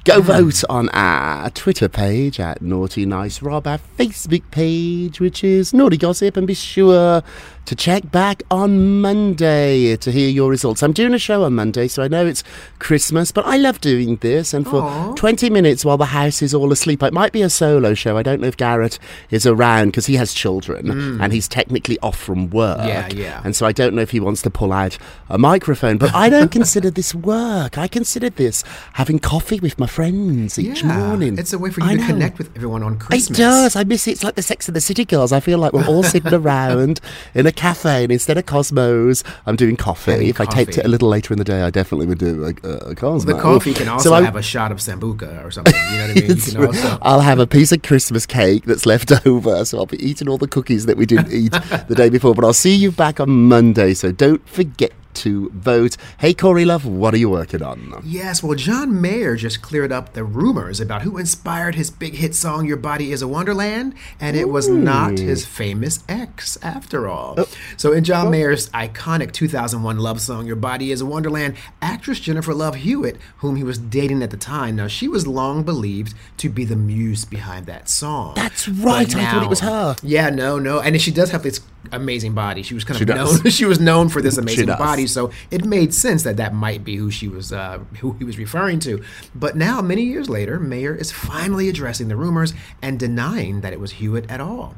Go 0.06 0.20
vote 0.20 0.66
on 0.70 0.90
our 0.90 1.50
Twitter 1.52 1.88
page 1.88 2.38
at 2.38 2.62
Naughty 2.62 3.06
Nice 3.06 3.42
Rob, 3.42 3.66
our 3.66 3.80
Facebook 3.98 4.44
page, 4.52 5.22
which 5.22 5.46
is 5.46 5.74
Naughty 5.74 5.96
Gossip, 5.96 6.36
and 6.36 6.46
be 6.46 6.54
sure 6.54 7.24
to 7.66 7.76
check 7.76 8.12
back 8.12 8.44
on 8.52 9.00
Monday 9.02 9.96
to 9.96 10.12
hear 10.12 10.30
your 10.30 10.50
results. 10.50 10.84
I'm 10.84 10.92
doing 10.92 11.14
a 11.14 11.18
show 11.18 11.44
on 11.44 11.54
Monday, 11.56 11.88
so 11.88 12.04
I 12.04 12.08
know 12.10 12.26
it's 12.26 12.44
Christmas, 12.80 13.32
but 13.32 13.46
I 13.46 13.56
love 13.56 13.80
doing 13.80 14.18
this. 14.18 14.54
And 14.54 14.68
for 14.68 15.14
20 15.16 15.50
minutes 15.50 15.86
while 15.86 15.98
the 15.98 16.08
house 16.08 16.42
is 16.42 16.54
all 16.54 16.72
asleep, 16.74 17.02
it 17.04 17.14
might 17.14 17.32
be 17.32 17.42
a 17.42 17.50
solo 17.50 17.94
show. 17.94 18.18
I 18.18 18.24
don't 18.24 18.42
know 18.42 18.48
if 18.48 18.58
Garrett 18.58 19.00
is 19.30 19.46
around 19.46 19.88
because 19.88 20.08
he 20.08 20.16
has 20.16 20.34
children 20.34 21.22
and 21.22 21.32
he's 21.32 21.48
technically 21.48 21.98
off 22.00 22.18
from 22.20 22.50
work. 22.50 22.80
Mm. 22.80 22.88
Yeah, 22.88 23.08
yeah. 23.14 23.42
And 23.46 23.56
so 23.56 23.66
I 23.66 23.72
don't 23.72 23.94
know 23.96 24.02
if 24.02 24.12
he 24.12 24.20
wants 24.20 24.42
to 24.42 24.50
pull 24.50 24.74
out 24.74 24.98
a 25.30 25.38
microphone, 25.38 25.98
but 25.98 26.14
I 26.14 26.30
don't 26.30 26.52
consider 26.60 26.90
this 26.92 27.16
work. 27.16 27.78
I 27.78 27.88
consider 27.88 28.30
this 28.30 28.64
having 28.94 29.20
coffee 29.20 29.62
with 29.62 29.80
my 29.80 29.88
friends 29.88 30.60
each 30.60 30.84
Yeah, 30.84 30.98
morning. 30.98 31.38
It's 31.38 31.54
a 31.54 31.58
way 31.60 31.72
for 31.72 31.80
you 31.82 31.88
I 31.88 31.94
to 31.96 32.02
know. 32.02 32.08
connect 32.08 32.38
with 32.40 32.54
everyone 32.58 32.84
on 32.84 33.00
Christmas. 33.00 33.30
It 33.30 33.42
does. 33.42 33.76
I 33.78 33.86
miss 33.86 34.06
it. 34.08 34.12
It's 34.12 34.24
like 34.24 34.36
the 34.36 34.42
Sex 34.42 34.68
of 34.68 34.74
the 34.74 34.82
City 34.82 35.06
girls. 35.06 35.32
I 35.32 35.40
feel 35.40 35.60
like 35.60 35.72
we're 35.72 35.88
all 35.88 36.04
sitting 36.04 36.34
around 36.44 37.00
in 37.34 37.48
a 37.48 37.53
cafe, 37.54 38.04
and 38.04 38.12
instead 38.12 38.38
of 38.38 38.46
Cosmos, 38.46 39.24
I'm 39.46 39.56
doing 39.56 39.76
coffee. 39.76 40.30
If 40.30 40.42
I 40.42 40.46
taped 40.46 40.78
it 40.78 40.86
a 40.86 40.88
little 40.88 41.10
later 41.10 41.34
in 41.34 41.38
the 41.38 41.46
day, 41.46 41.62
I 41.62 41.70
definitely 41.70 42.08
would 42.08 42.18
do 42.18 42.36
like 42.36 42.64
uh, 42.64 42.78
a 42.80 42.96
Cosmos. 42.96 43.26
The 43.26 43.40
coffee 43.40 43.74
can 43.74 43.88
also 43.88 44.10
So 44.10 44.24
have 44.24 44.36
a 44.36 44.42
shot 44.42 44.72
of 44.72 44.80
sambuca 44.80 45.44
or 45.46 45.52
something. 45.52 45.74
You 45.92 45.98
know 45.98 46.08
what 46.08 46.24
I 46.24 46.28
mean? 46.28 46.38
You 46.38 46.66
also. 46.68 46.98
I'll 47.02 47.22
have 47.22 47.40
a 47.40 47.48
piece 47.48 47.72
of 47.72 47.82
Christmas 47.84 48.26
cake 48.26 48.66
that's 48.66 48.86
left 48.86 49.12
over, 49.26 49.66
so 49.66 49.78
I'll 49.78 49.86
be 49.86 50.04
eating 50.04 50.28
all 50.28 50.38
the 50.38 50.48
cookies 50.48 50.86
that 50.86 50.98
we 50.98 51.06
didn't 51.06 51.32
eat 51.32 51.52
the 51.88 51.96
day 51.96 52.10
before. 52.10 52.34
But 52.34 52.46
I'll 52.46 52.54
see 52.54 52.76
you 52.76 52.92
back 52.92 53.20
on 53.20 53.30
Monday, 53.48 53.94
so 53.94 54.12
don't 54.12 54.48
forget 54.48 54.92
to 55.16 55.50
vote. 55.52 55.98
Hey, 56.18 56.34
Corey 56.34 56.66
Love, 56.66 56.86
what 56.86 57.14
are 57.14 57.18
you 57.18 57.30
working 57.30 57.62
on? 57.62 58.02
Yes, 58.04 58.42
well, 58.42 58.56
John 58.56 59.02
Mayer 59.02 59.36
just 59.36 59.62
cleared 59.62 59.92
up 59.92 60.14
the 60.14 60.24
rumors 60.24 60.80
about 60.80 61.04
who 61.04 61.18
inspired 61.18 61.76
his 61.76 61.92
big 61.92 62.16
hit 62.16 62.36
song 62.36 62.66
"Your 62.66 62.78
Body 62.78 63.12
Is 63.12 63.22
a 63.22 63.28
Wonderland," 63.28 63.94
and 64.20 64.36
it 64.36 64.50
was 64.50 64.68
not 64.68 65.20
his 65.20 65.46
famous 65.46 66.04
ex, 66.08 66.58
after 66.62 67.08
all. 67.08 67.36
Oh. 67.38 67.48
So, 67.78 67.92
in 67.92 68.04
John 68.04 68.28
oh. 68.28 68.30
Mayer's 68.30 68.70
iconic 68.70 69.32
2001 69.32 69.98
love 69.98 70.22
song 70.22 70.46
"Your 70.46 70.56
Body 70.56 70.92
Is 70.92 71.02
a 71.02 71.06
Wonderland," 71.06 71.56
actress 71.82 72.20
Jennifer 72.20 72.54
Love 72.54 72.76
Hewitt, 72.76 73.18
whom 73.38 73.56
he 73.56 73.64
was 73.64 73.78
dating 73.78 74.24
at 74.24 74.32
the 74.32 74.38
time, 74.38 74.76
now 74.76 74.88
she 74.88 75.08
was 75.08 75.28
long 75.28 75.64
believed 75.64 76.14
to 76.38 76.50
be 76.50 76.66
the 76.66 76.76
muse 76.76 77.26
behind 77.26 77.66
that 77.66 77.90
song. 77.90 78.34
That's 78.36 78.68
right, 78.68 79.16
I 79.16 79.32
thought 79.32 79.44
it 79.44 79.50
was 79.50 79.62
her. 79.62 79.96
Yeah, 80.04 80.30
no, 80.30 80.60
no, 80.60 80.80
and 80.80 81.00
she 81.02 81.12
does 81.12 81.32
have 81.32 81.44
this 81.44 81.60
amazing 81.92 82.34
body. 82.34 82.64
She 82.64 82.74
was 82.74 82.84
kind 82.84 83.00
of 83.00 83.08
does. 83.08 83.44
known. 83.44 83.52
she 83.52 83.66
was 83.66 83.80
known 83.80 84.10
for 84.10 84.22
this 84.22 84.38
amazing 84.38 84.68
body, 84.68 85.08
so 85.08 85.32
it 85.52 85.66
made 85.66 85.94
sense 85.94 86.24
that 86.24 86.38
that 86.38 86.54
might 86.54 86.84
be 86.84 86.96
who 86.96 87.12
she 87.12 87.28
was, 87.28 87.52
uh, 87.52 87.80
who 88.00 88.14
he 88.14 88.24
was 88.24 88.38
referring 88.38 88.80
to. 88.82 89.04
But 89.36 89.56
now, 89.56 89.82
many 89.82 90.04
years 90.04 90.30
later, 90.30 90.60
Mayer 90.60 90.96
is 90.96 91.12
finally 91.12 91.70
addressing 91.70 92.08
the 92.08 92.16
rumors 92.16 92.54
and 92.82 93.00
denying 93.00 93.62
that 93.62 93.74
it 93.74 93.80
was 93.80 93.94
Hewitt 93.94 94.30
at 94.30 94.40
all. 94.40 94.76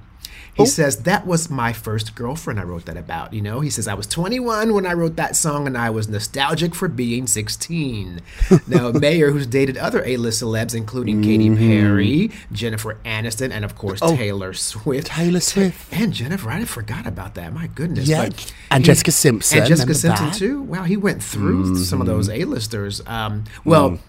He 0.56 0.64
Oh. 0.64 0.66
says 0.66 0.98
that 1.04 1.28
was 1.28 1.50
my 1.50 1.74
first 1.74 2.16
girlfriend 2.16 2.60
I 2.60 2.64
wrote 2.64 2.86
that 2.86 2.96
about. 2.96 3.34
You 3.34 3.42
know, 3.42 3.60
he 3.60 3.70
says 3.70 3.88
I 3.90 3.94
was 3.94 4.08
21 4.08 4.74
when 4.74 4.86
I 4.86 4.94
wrote 4.94 5.18
that 5.18 5.36
song 5.36 5.68
and 5.68 5.78
I 5.78 5.90
was 5.90 6.08
nostalgic 6.08 6.74
for 6.74 6.88
being 6.88 7.28
16. 7.28 8.22
now 8.68 8.92
Mayer, 8.92 9.32
who's 9.32 9.48
dated 9.48 9.78
other 9.78 10.02
A-list 10.06 10.42
celebs 10.42 10.74
including 10.74 11.22
Katy 11.22 11.50
Mm-hmm. 11.50 11.58
Perry, 11.58 12.32
Jennifer 12.54 12.98
Aniston, 13.06 13.52
and 13.52 13.66
of 13.66 13.76
course 13.76 14.00
Taylor 14.00 14.54
Swift. 14.54 15.10
Oh, 15.12 15.16
Taylor 15.24 15.40
Swift. 15.42 15.92
and 15.92 16.14
Jennifer, 16.14 16.50
I 16.50 16.64
forgot 16.66 17.06
about 17.06 17.36
that. 17.36 17.54
My 17.54 17.68
goodness. 17.68 18.08
Yeah, 18.08 18.30
and 18.72 18.82
he- 18.84 18.86
Jessica 18.88 19.12
Simpson, 19.12 19.60
and 19.60 19.68
Jessica 19.68 19.94
Simpson 19.94 20.26
that? 20.28 20.36
Mm-hmm. 20.36 20.46
too. 20.46 20.62
Wow, 20.64 20.84
he 20.84 20.96
went 20.98 21.22
through 21.22 21.76
some 21.84 22.00
of 22.00 22.08
those 22.08 22.30
A-listers. 22.30 23.02
Um, 23.06 23.44
well. 23.66 23.92
Mm. 23.92 24.00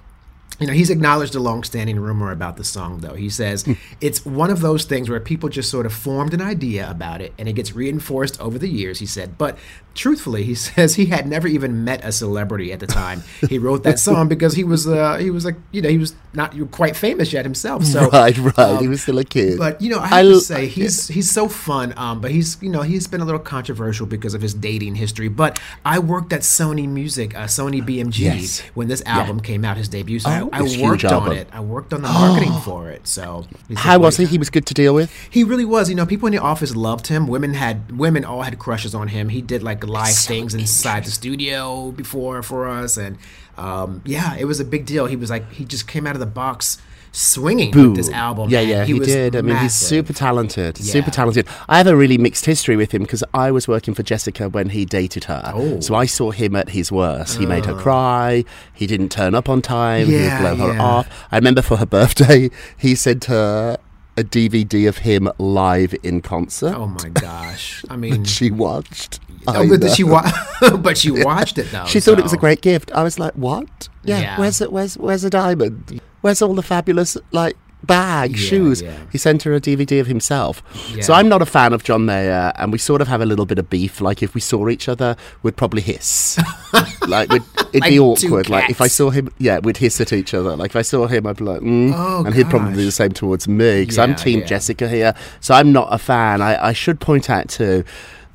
You 0.59 0.67
know, 0.67 0.73
he's 0.73 0.89
acknowledged 0.89 1.35
a 1.35 1.41
long-standing 1.41 2.01
rumor 2.01 2.31
about 2.33 2.57
the 2.57 2.65
song, 2.65 3.01
though. 3.01 3.13
He 3.13 3.29
says 3.29 3.65
Hmm. 3.65 3.73
it's 4.01 4.25
one 4.25 4.49
of 4.51 4.61
those 4.61 4.87
things 4.87 5.11
where 5.11 5.21
people 5.21 5.51
just 5.51 5.71
sort 5.71 5.85
of 5.85 5.93
formed 5.93 6.33
an 6.33 6.41
idea 6.41 6.91
about 6.91 7.21
it, 7.21 7.35
and 7.39 7.47
it 7.47 7.53
gets 7.53 7.75
reinforced 7.75 8.41
over 8.41 8.59
the 8.59 8.69
years. 8.69 8.99
He 8.99 9.05
said, 9.05 9.37
but 9.37 9.59
truthfully, 9.95 10.45
he 10.45 10.55
says 10.69 10.95
he 10.95 11.07
had 11.07 11.27
never 11.27 11.47
even 11.47 11.85
met 11.85 12.03
a 12.03 12.11
celebrity 12.11 12.73
at 12.73 12.81
the 12.81 12.87
time 12.87 13.23
he 13.51 13.59
wrote 13.59 13.83
that 13.83 13.99
song 14.09 14.29
because 14.29 14.55
he 14.55 14.65
was, 14.65 14.87
uh, 14.87 15.19
he 15.19 15.31
was 15.31 15.45
like, 15.45 15.57
you 15.73 15.83
know, 15.83 15.91
he 15.91 15.99
was 15.99 16.15
not 16.33 16.55
quite 16.71 16.97
famous 16.97 17.35
yet 17.35 17.45
himself. 17.45 17.85
So, 17.85 18.09
right, 18.13 18.37
right. 18.39 18.59
um, 18.59 18.79
he 18.79 18.89
was 18.89 19.03
still 19.03 19.19
a 19.19 19.25
kid. 19.25 19.59
but 19.59 19.79
you 19.83 19.91
know, 19.91 19.99
I 19.99 20.05
I 20.05 20.09
have 20.23 20.27
l- 20.27 20.33
to 20.35 20.41
say 20.41 20.69
he's 20.69 21.09
he's 21.09 21.31
so 21.31 21.49
fun. 21.49 21.93
Um, 21.99 22.21
but 22.23 22.31
he's 22.31 22.57
you 22.63 22.71
know 22.71 22.81
he's 22.83 23.07
been 23.07 23.21
a 23.21 23.25
little 23.27 23.41
controversial 23.41 24.07
because 24.07 24.33
of 24.33 24.41
his 24.41 24.55
dating 24.55 24.95
history. 24.95 25.29
But 25.29 25.59
I 25.85 25.99
worked 25.99 26.33
at 26.33 26.41
Sony 26.41 26.89
Music, 26.89 27.35
uh, 27.37 27.45
Sony 27.45 27.83
BMG, 27.83 28.19
Yes. 28.21 28.61
when 28.75 28.89
this 28.89 29.03
album 29.05 29.41
came 29.41 29.63
out, 29.65 29.77
his 29.77 29.89
debut. 29.89 30.19
So 30.19 30.31
Oh, 30.31 30.36
I, 30.43 30.59
I 30.59 30.63
it's 30.63 30.75
a 30.75 30.77
huge 30.77 31.05
worked 31.05 31.05
on 31.05 31.33
it. 31.33 31.49
I 31.53 31.61
worked 31.61 31.93
on 31.93 32.03
the 32.03 32.09
marketing 32.09 32.53
for 32.65 32.91
it. 32.91 33.07
So 33.07 33.47
How 33.75 33.99
was 33.99 34.17
he? 34.17 34.27
He 34.27 34.39
was 34.39 34.51
good 34.51 34.67
to 34.67 34.75
deal 34.75 34.95
with. 34.95 35.13
He 35.31 35.45
really 35.45 35.65
was. 35.65 35.89
You 35.89 35.95
know, 35.95 36.07
people 36.07 36.27
in 36.27 36.33
the 36.33 36.43
office 36.43 36.75
loved 36.75 37.07
him. 37.09 37.27
Women 37.27 37.55
had 37.55 37.97
women 37.99 38.25
all 38.25 38.43
had 38.43 38.59
crushes 38.59 38.95
on 38.95 39.09
him. 39.09 39.29
He 39.29 39.43
did 39.43 39.63
like 39.63 39.87
live 39.87 40.15
things 40.15 40.55
inside 40.55 41.05
the 41.05 41.11
studio 41.11 41.91
before 41.93 42.43
for 42.43 42.69
us, 42.69 42.97
and 42.97 43.19
um, 43.57 44.03
yeah, 44.05 44.37
it 44.37 44.45
was 44.45 44.61
a 44.61 44.65
big 44.65 44.87
deal. 44.87 45.07
He 45.07 45.17
was 45.17 45.31
like 45.31 45.51
he 45.53 45.65
just 45.65 45.87
came 45.89 46.07
out 46.07 46.15
of 46.15 46.21
the 46.21 46.27
box 46.27 46.79
swinging 47.17 47.71
with 47.71 47.97
this 47.97 48.11
album. 48.11 48.51
Yeah, 48.51 48.61
yeah, 48.61 48.85
he, 48.85 48.95
was 48.95 49.09
did. 49.09 49.35
I 49.37 49.43
mean, 49.43 49.57
he's 49.57 49.75
super 49.75 50.13
talented. 50.13 50.77
Super 50.77 51.11
talented. 51.11 51.49
I 51.69 51.79
have 51.79 51.87
a 51.87 51.97
really 51.97 52.19
mixed 52.19 52.45
history 52.45 52.77
with 52.77 52.93
him 52.93 53.03
because 53.03 53.25
I 53.33 53.51
was 53.51 53.67
working 53.67 53.95
for 53.95 54.03
Jessica 54.03 54.49
when 54.49 54.69
he 54.71 54.85
dated 54.85 55.25
her. 55.25 55.43
Oh. 55.55 55.81
So 55.81 55.95
I 55.95 56.07
saw 56.07 56.31
him 56.31 56.55
at 56.55 56.71
his 56.71 56.93
worst. 56.93 57.39
He 57.39 57.47
made 57.47 57.65
her 57.67 57.73
oh. 57.73 57.77
cry. 57.81 58.45
He 58.75 58.87
didn't 58.87 59.11
turn 59.11 59.35
up 59.35 59.49
on 59.49 59.63
time. 59.63 60.07
he 60.07 60.17
Yeah, 60.17 60.43
would 60.51 60.57
blow 60.59 60.73
her 60.73 60.81
off. 60.81 61.27
I 61.33 61.37
remember 61.37 61.63
for 61.63 61.79
her 61.79 61.87
birthday, 61.99 62.51
he 62.77 62.95
sent 62.95 63.25
her 63.27 63.79
a 64.19 64.23
DVD 64.25 64.89
of 64.89 64.99
him 64.99 65.31
live 65.39 65.95
in 66.03 66.21
concert. 66.23 66.75
Oh 66.75 66.87
my 66.87 67.09
gosh! 67.11 67.85
I 67.91 67.97
mean, 68.03 68.25
She 68.25 68.51
watched. 68.51 69.21
oh, 69.47 69.79
but 69.79 69.91
she 69.91 70.05
wa- 70.05 70.31
but 70.79 70.97
she 70.97 71.11
watched 71.11 71.59
it 71.59 71.71
though. 71.71 71.85
She 71.87 72.01
thought 72.01 72.19
it 72.19 72.23
was 72.23 72.33
a 72.33 72.39
great 72.39 72.63
gift. 72.63 72.91
I 72.93 73.03
was 73.03 73.19
like, 73.19 73.35
"What? 73.35 73.89
Yeah, 74.05 74.21
Yeah. 74.21 74.39
where's 74.41 74.61
it? 74.61 74.73
Where's 74.73 74.97
where's 74.97 75.25
a 75.25 75.31
diamond? 75.31 76.01
Where's 76.27 76.43
all 76.43 76.55
the 76.55 76.63
fabulous 76.63 77.17
like 77.31 77.57
bag, 77.85 78.33
Yeah, 78.33 78.37
shoes?" 78.49 78.83
yeah. 78.83 78.97
He 79.13 79.19
sent 79.19 79.45
her 79.45 79.55
a 79.55 79.61
DVD 79.61 80.01
of 80.01 80.09
himself. 80.09 80.61
So 81.03 81.15
I'm 81.15 81.29
not 81.29 81.41
a 81.41 81.47
fan 81.47 81.73
of 81.73 81.85
John 81.85 82.05
Mayer, 82.05 82.53
and 82.57 82.73
we 82.73 82.79
sort 82.79 83.01
of 83.01 83.07
have 83.07 83.21
a 83.21 83.27
little 83.27 83.47
bit 83.47 83.59
of 83.61 83.71
beef. 83.71 84.01
Like 84.01 84.23
if 84.25 84.35
we 84.35 84.41
saw 84.41 84.69
each 84.69 84.89
other, 84.89 85.15
we'd 85.45 85.57
probably 85.57 85.83
hiss. 85.83 86.37
like 87.07 87.31
we'd, 87.31 87.43
it'd 87.73 87.81
Like 87.83 87.91
be 87.91 88.01
awkward. 88.01 88.49
Like 88.51 88.71
if 88.71 88.81
I 88.81 88.89
saw 88.89 89.11
him, 89.11 89.29
yeah, 89.39 89.61
we'd 89.61 89.77
hiss 89.77 90.01
at 90.01 90.13
each 90.13 90.35
other. 90.35 90.57
Like 90.57 90.71
if 90.73 90.77
I 90.77 90.83
saw 90.83 91.07
him, 91.07 91.27
I'd 91.29 91.37
be 91.37 91.45
like, 91.45 91.61
mm, 91.61 91.93
Oh, 91.95 92.25
and 92.25 92.35
he'd 92.35 92.51
probably 92.51 92.71
do 92.71 92.77
gosh. 92.79 92.87
the 92.87 92.93
same 92.93 93.13
towards 93.13 93.47
me 93.47 93.83
because 93.83 93.99
I'm 93.99 94.17
Team 94.17 94.41
yeah. 94.41 94.47
Jessica 94.47 94.89
here. 94.89 95.15
So 95.41 95.55
I'm 95.55 95.71
not 95.73 95.89
a 95.93 95.99
fan. 95.99 96.43
I, 96.43 96.69
I 96.69 96.73
should 96.73 96.99
point 96.99 97.31
out 97.31 97.49
too. 97.49 97.85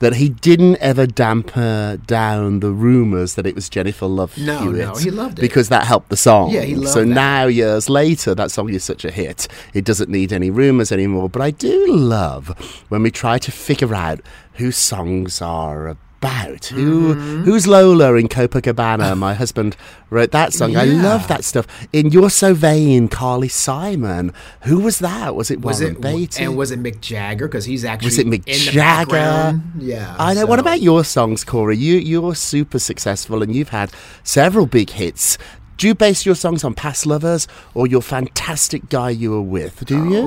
That 0.02 0.16
he 0.16 0.30
didn't 0.30 0.78
ever 0.78 1.06
damper 1.08 1.98
down 2.06 2.60
the 2.60 2.72
rumours 2.72 3.36
that 3.36 3.46
it 3.48 3.56
was 3.56 3.70
Jennifer 3.70 4.08
Love 4.08 4.38
No, 4.38 4.60
Hewitt 4.60 4.88
no, 4.88 4.96
he 4.96 5.12
loved 5.12 5.38
it. 5.40 5.42
because 5.42 5.70
that 5.70 5.86
helped 5.86 6.10
the 6.10 6.18
song. 6.18 6.50
Yeah, 6.52 6.62
he 6.62 6.76
loved 6.76 6.90
So 6.94 7.02
that. 7.02 7.06
now, 7.06 7.46
years 7.46 7.88
later, 7.90 8.34
that 8.36 8.52
song 8.52 8.70
is 8.74 8.84
such 8.84 9.06
a 9.06 9.12
hit. 9.12 9.48
It 9.74 9.86
doesn't 9.86 10.10
need 10.10 10.34
any 10.34 10.50
rumours 10.50 10.92
anymore. 10.92 11.30
But 11.30 11.42
I 11.44 11.52
do 11.52 11.86
love 11.96 12.50
when 12.90 13.04
we 13.04 13.12
try 13.12 13.38
to 13.38 13.52
figure 13.52 13.94
out 13.96 14.20
who 14.56 14.72
songs 14.72 15.42
are 15.42 15.88
about. 15.88 15.98
Who 16.22 17.16
Mm-hmm. 17.16 17.44
who's 17.44 17.68
Lola 17.68 18.14
in 18.16 18.28
Copacabana? 18.28 19.18
My 19.18 19.34
husband 19.34 19.76
wrote 20.10 20.32
that 20.32 20.54
song. 20.54 20.76
I 20.78 20.84
love 20.86 21.28
that 21.28 21.44
stuff. 21.44 21.66
In 21.92 22.08
You're 22.12 22.30
So 22.30 22.54
Vain, 22.54 23.08
Carly 23.08 23.48
Simon. 23.48 24.32
Who 24.64 24.80
was 24.80 25.00
that? 25.00 25.36
Was 25.36 25.50
it 25.52 25.62
Was 25.62 25.82
Warren 25.82 25.96
it 25.96 26.02
Beatty? 26.02 26.44
and 26.44 26.56
was 26.56 26.72
it 26.72 26.82
Mick 26.82 27.02
Jagger? 27.02 27.48
Because 27.48 27.66
he's 27.66 27.84
actually 27.84 28.08
Was 28.08 28.20
it 28.20 28.28
Mick 28.28 28.46
Jagger? 28.46 29.60
Yeah, 29.80 30.16
I 30.20 30.34
know. 30.34 30.46
What 30.46 30.60
about 30.60 30.82
your 30.82 31.04
songs, 31.04 31.44
Corey? 31.44 31.78
You 31.78 31.98
you're 31.98 32.36
super 32.36 32.80
successful 32.80 33.42
and 33.42 33.56
you've 33.56 33.70
had 33.70 33.92
several 34.24 34.66
big 34.68 34.92
hits. 34.92 35.38
Do 35.82 35.88
you 35.88 35.96
base 35.96 36.28
your 36.28 36.36
songs 36.36 36.64
on 36.64 36.76
past 36.76 37.08
lovers 37.08 37.48
or 37.74 37.88
your 37.88 38.04
fantastic 38.04 38.88
guy 38.90 39.10
you 39.10 39.32
were 39.32 39.42
with? 39.42 39.84
Do 39.84 40.08
you? 40.12 40.18